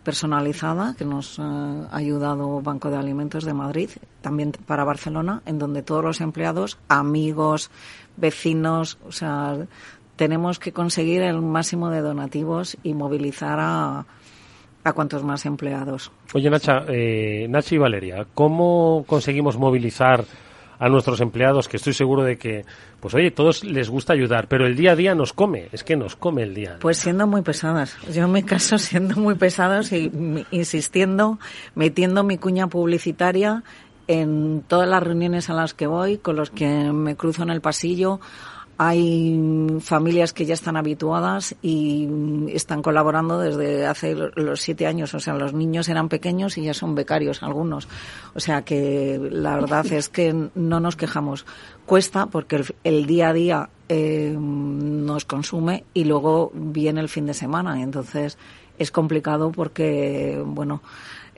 [0.04, 5.82] personalizada que nos ha ayudado Banco de Alimentos de Madrid, también para Barcelona, en donde
[5.82, 7.70] todos los empleados, amigos,
[8.16, 9.56] vecinos, o sea,
[10.14, 14.06] tenemos que conseguir el máximo de donativos y movilizar a
[14.84, 16.10] a cuantos más empleados.
[16.34, 20.24] Oye, Nacha, eh, Nacha y Valeria, ¿cómo conseguimos movilizar
[20.78, 21.68] a nuestros empleados?
[21.68, 22.64] Que estoy seguro de que,
[23.00, 25.96] pues oye, todos les gusta ayudar, pero el día a día nos come, es que
[25.96, 26.74] nos come el día.
[26.74, 26.80] -día.
[26.80, 27.96] Pues siendo muy pesadas.
[28.12, 30.10] Yo en mi caso siendo muy pesadas y
[30.50, 31.38] insistiendo,
[31.74, 33.62] metiendo mi cuña publicitaria
[34.08, 37.60] en todas las reuniones a las que voy, con los que me cruzo en el
[37.60, 38.20] pasillo,
[38.78, 42.08] hay familias que ya están habituadas y
[42.48, 45.14] están colaborando desde hace los siete años.
[45.14, 47.88] O sea, los niños eran pequeños y ya son becarios algunos.
[48.34, 51.46] O sea que la verdad es que no nos quejamos.
[51.86, 57.26] Cuesta porque el, el día a día eh, nos consume y luego viene el fin
[57.26, 57.82] de semana.
[57.82, 58.38] Entonces
[58.78, 60.82] es complicado porque, bueno,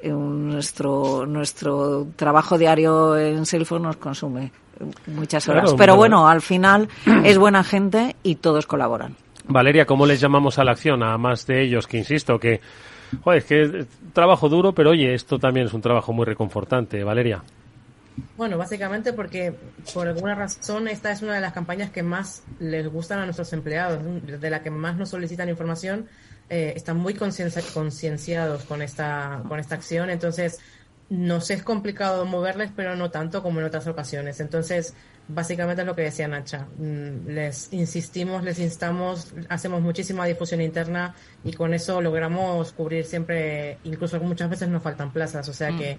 [0.03, 4.53] nuestro nuestro trabajo diario en Salesforce nos consume
[5.07, 5.65] muchas horas.
[5.65, 6.89] Claro, Pero bueno, al final
[7.25, 9.17] es buena gente y todos colaboran.
[9.47, 11.03] Valeria, ¿cómo les llamamos a la acción?
[11.03, 12.61] A más de ellos que insisto que,
[13.23, 17.05] joder, es que es trabajo duro, pero oye, esto también es un trabajo muy reconfortante,
[17.05, 17.43] Valeria.
[18.37, 19.55] Bueno, básicamente porque
[19.93, 23.53] por alguna razón esta es una de las campañas que más les gustan a nuestros
[23.53, 24.01] empleados,
[24.41, 26.07] de la que más nos solicitan información.
[26.49, 30.61] Eh, están muy concienciados con esta, con esta acción, entonces
[31.11, 34.41] nos es complicado moverles, pero no tanto como en otras ocasiones.
[34.41, 34.95] Entonces,
[35.29, 36.67] básicamente es lo que decía Nacha.
[36.79, 43.79] Mm, les insistimos, les instamos, hacemos muchísima difusión interna y con eso logramos cubrir siempre,
[43.85, 45.79] incluso muchas veces nos faltan plazas, o sea mm.
[45.79, 45.99] que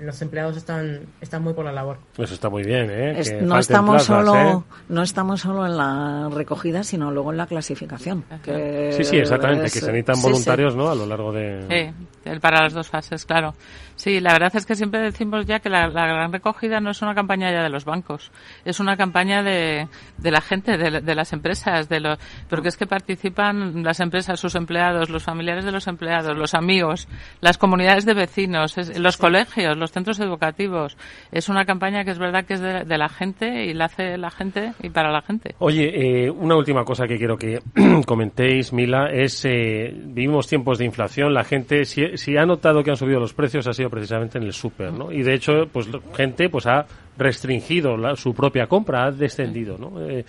[0.00, 1.98] los empleados están, están muy por la labor.
[2.16, 3.40] Eso está muy bien, ¿eh?
[3.42, 4.62] no, estamos solo, ¿eh?
[4.88, 8.24] no estamos solo en la recogida, sino luego en la clasificación.
[8.44, 10.90] sí, sí, exactamente, que se necesitan voluntarios ¿no?
[10.90, 11.92] a lo largo de...
[12.24, 13.54] Sí, para las dos fases, claro.
[13.96, 17.14] Sí, la verdad es que siempre decimos ya que la, gran recogida no es una
[17.14, 18.30] campaña ya de los bancos,
[18.64, 19.88] es una campaña de,
[20.18, 22.18] de la gente, de, las empresas, de los,
[22.48, 27.08] porque es que participan las empresas, sus empleados, los familiares de los empleados, los amigos,
[27.40, 30.96] las comunidades de vecinos, los colegios, los centros educativos.
[31.32, 34.30] Es una campaña que es verdad que es de, la gente y la hace la
[34.30, 35.54] gente y para la gente.
[35.58, 37.60] Oye, eh, una última cosa que quiero que
[38.06, 42.90] comentéis, Mila, es eh, vivimos tiempos de inflación, la gente, si, si ha notado que
[42.90, 45.12] han subido los precios, ha sido precisamente en el súper, ¿no?
[45.12, 50.00] Y de hecho, pues gente pues ha restringido su propia compra, ha descendido, ¿no?
[50.08, 50.24] Eh,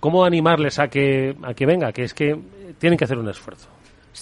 [0.00, 1.92] ¿Cómo animarles a que, a que venga?
[1.92, 2.38] Que es que
[2.78, 3.68] tienen que hacer un esfuerzo.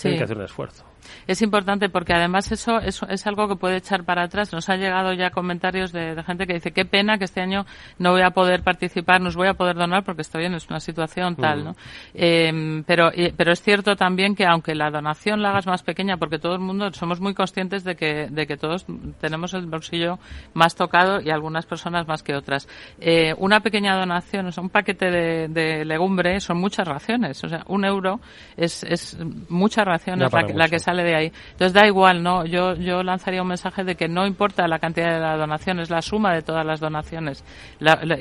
[0.00, 0.84] Tienen que hacer un esfuerzo
[1.26, 4.52] es importante porque además eso, es algo que puede echar para atrás.
[4.52, 7.66] Nos han llegado ya comentarios de, gente que dice qué pena que este año
[7.98, 10.68] no voy a poder participar, no os voy a poder donar porque está bien, es
[10.68, 11.76] una situación tal, ¿no?
[12.14, 16.38] Eh, pero, pero es cierto también que aunque la donación la hagas más pequeña, porque
[16.38, 18.86] todo el mundo somos muy conscientes de que, de que todos
[19.20, 20.18] tenemos el bolsillo
[20.54, 22.68] más tocado y algunas personas más que otras.
[23.00, 27.48] Eh, una pequeña donación, o sea, un paquete de, de legumbre son muchas raciones, o
[27.48, 28.20] sea, un euro
[28.56, 31.32] es, es mucha ración la, la que sale de ahí.
[31.52, 32.44] Entonces da igual, ¿no?
[32.44, 35.90] Yo, yo lanzaría un mensaje de que no importa la cantidad de la donación, es
[35.90, 37.44] la suma de todas las donaciones.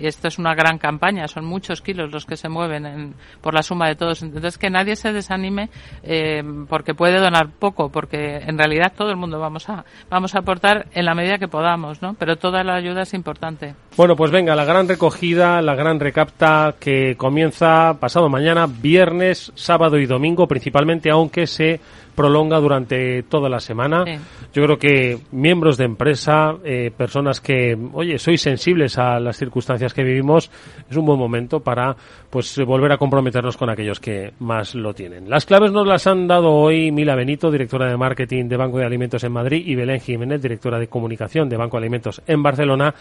[0.02, 3.88] esto es una gran campaña, son muchos kilos los que se mueven por la suma
[3.88, 4.22] de todos.
[4.24, 5.70] Entonces que nadie se desanime
[6.04, 10.40] eh, porque puede donar poco, porque en realidad todo el mundo vamos a, vamos a
[10.40, 12.16] aportar en la medida que podamos, ¿no?
[12.18, 13.76] Pero toda la ayuda es importante.
[13.98, 19.98] Bueno, pues venga, la gran recogida, la gran recapta que comienza pasado mañana, viernes, sábado
[19.98, 21.80] y domingo principalmente, aunque se
[22.16, 24.04] prolonga durante toda la semana.
[24.54, 29.94] Yo creo que miembros de empresa, eh, personas que, oye, sois sensibles a las circunstancias
[29.94, 30.50] que vivimos,
[30.90, 31.96] es un buen momento para
[32.30, 35.30] pues volver a comprometernos con aquellos que más lo tienen.
[35.30, 38.86] Las claves nos las han dado hoy Mila Benito, directora de marketing de Banco de
[38.86, 42.94] Alimentos en Madrid, y Belén Jiménez, directora de comunicación de Banco de Alimentos en Barcelona,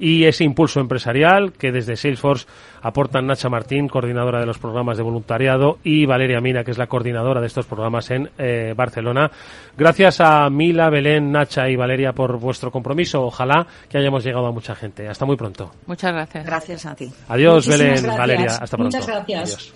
[0.00, 2.46] y ese impulso empresarial que desde Salesforce
[2.82, 6.86] aportan Nacha Martín, coordinadora de los programas de voluntariado, y Valeria Mina, que es la
[6.86, 9.30] coordinadora de estos programas en eh, Barcelona.
[9.76, 13.22] Gracias a Mila, Belén, Nacha y Valeria por vuestro compromiso.
[13.22, 15.06] Ojalá que hayamos llegado a mucha gente.
[15.06, 15.70] Hasta muy pronto.
[15.86, 16.46] Muchas gracias.
[16.46, 17.12] Gracias a ti.
[17.28, 18.56] Adiós, Belén, Valeria.
[18.60, 19.74] Hasta Muchas gracias.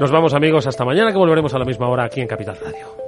[0.00, 3.07] Nos vamos amigos, hasta mañana que volveremos a la misma hora aquí en Capital Radio.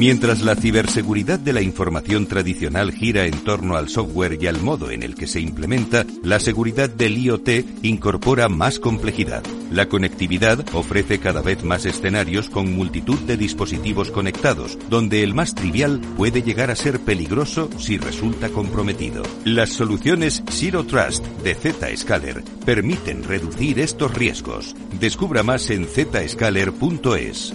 [0.00, 4.90] Mientras la ciberseguridad de la información tradicional gira en torno al software y al modo
[4.90, 9.42] en el que se implementa, la seguridad del IoT incorpora más complejidad.
[9.70, 15.54] La conectividad ofrece cada vez más escenarios con multitud de dispositivos conectados, donde el más
[15.54, 19.22] trivial puede llegar a ser peligroso si resulta comprometido.
[19.44, 24.74] Las soluciones Zero Trust de Zscaler permiten reducir estos riesgos.
[24.98, 27.52] Descubra más en zscaler.es.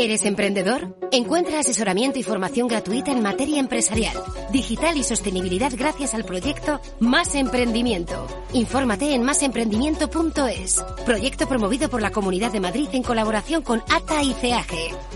[0.00, 0.96] ¿Eres emprendedor?
[1.10, 4.16] Encuentra asesoramiento y formación gratuita en materia empresarial,
[4.52, 8.28] digital y sostenibilidad gracias al proyecto Más Emprendimiento.
[8.52, 10.84] Infórmate en másemprendimiento.es.
[11.04, 14.70] Proyecto promovido por la Comunidad de Madrid en colaboración con ATA y CAG.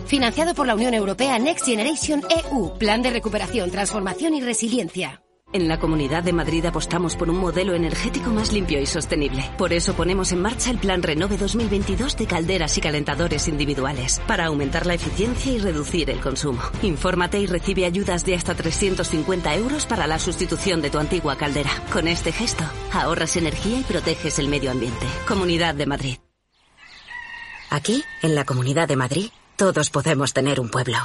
[0.07, 2.20] Financiado por la Unión Europea Next Generation
[2.51, 2.76] EU.
[2.76, 5.22] Plan de recuperación, transformación y resiliencia.
[5.55, 9.44] En la Comunidad de Madrid apostamos por un modelo energético más limpio y sostenible.
[9.59, 14.46] Por eso ponemos en marcha el Plan Renove 2022 de calderas y calentadores individuales, para
[14.46, 16.62] aumentar la eficiencia y reducir el consumo.
[16.80, 21.70] Infórmate y recibe ayudas de hasta 350 euros para la sustitución de tu antigua caldera.
[21.92, 25.07] Con este gesto, ahorras energía y proteges el medio ambiente.
[25.28, 26.16] Comunidad de Madrid.
[27.68, 30.96] Aquí, en la Comunidad de Madrid, todos podemos tener un pueblo.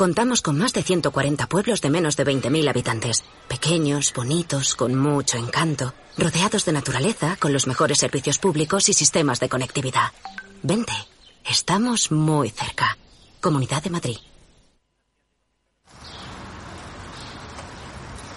[0.00, 3.22] Contamos con más de 140 pueblos de menos de 20.000 habitantes.
[3.48, 9.40] Pequeños, bonitos, con mucho encanto, rodeados de naturaleza, con los mejores servicios públicos y sistemas
[9.40, 10.12] de conectividad.
[10.62, 10.94] Vente,
[11.44, 12.96] estamos muy cerca.
[13.42, 14.16] Comunidad de Madrid.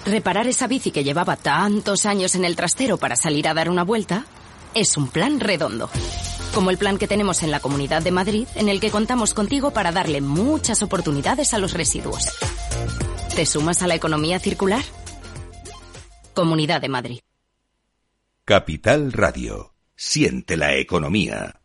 [0.05, 3.85] Reparar esa bici que llevaba tantos años en el trastero para salir a dar una
[3.85, 4.25] vuelta
[4.75, 5.89] es un plan redondo
[6.53, 9.71] como el plan que tenemos en la Comunidad de Madrid, en el que contamos contigo
[9.71, 12.29] para darle muchas oportunidades a los residuos.
[13.35, 14.83] ¿Te sumas a la economía circular?
[16.33, 17.19] Comunidad de Madrid.
[18.45, 19.73] Capital Radio.
[19.95, 21.62] Siente la economía.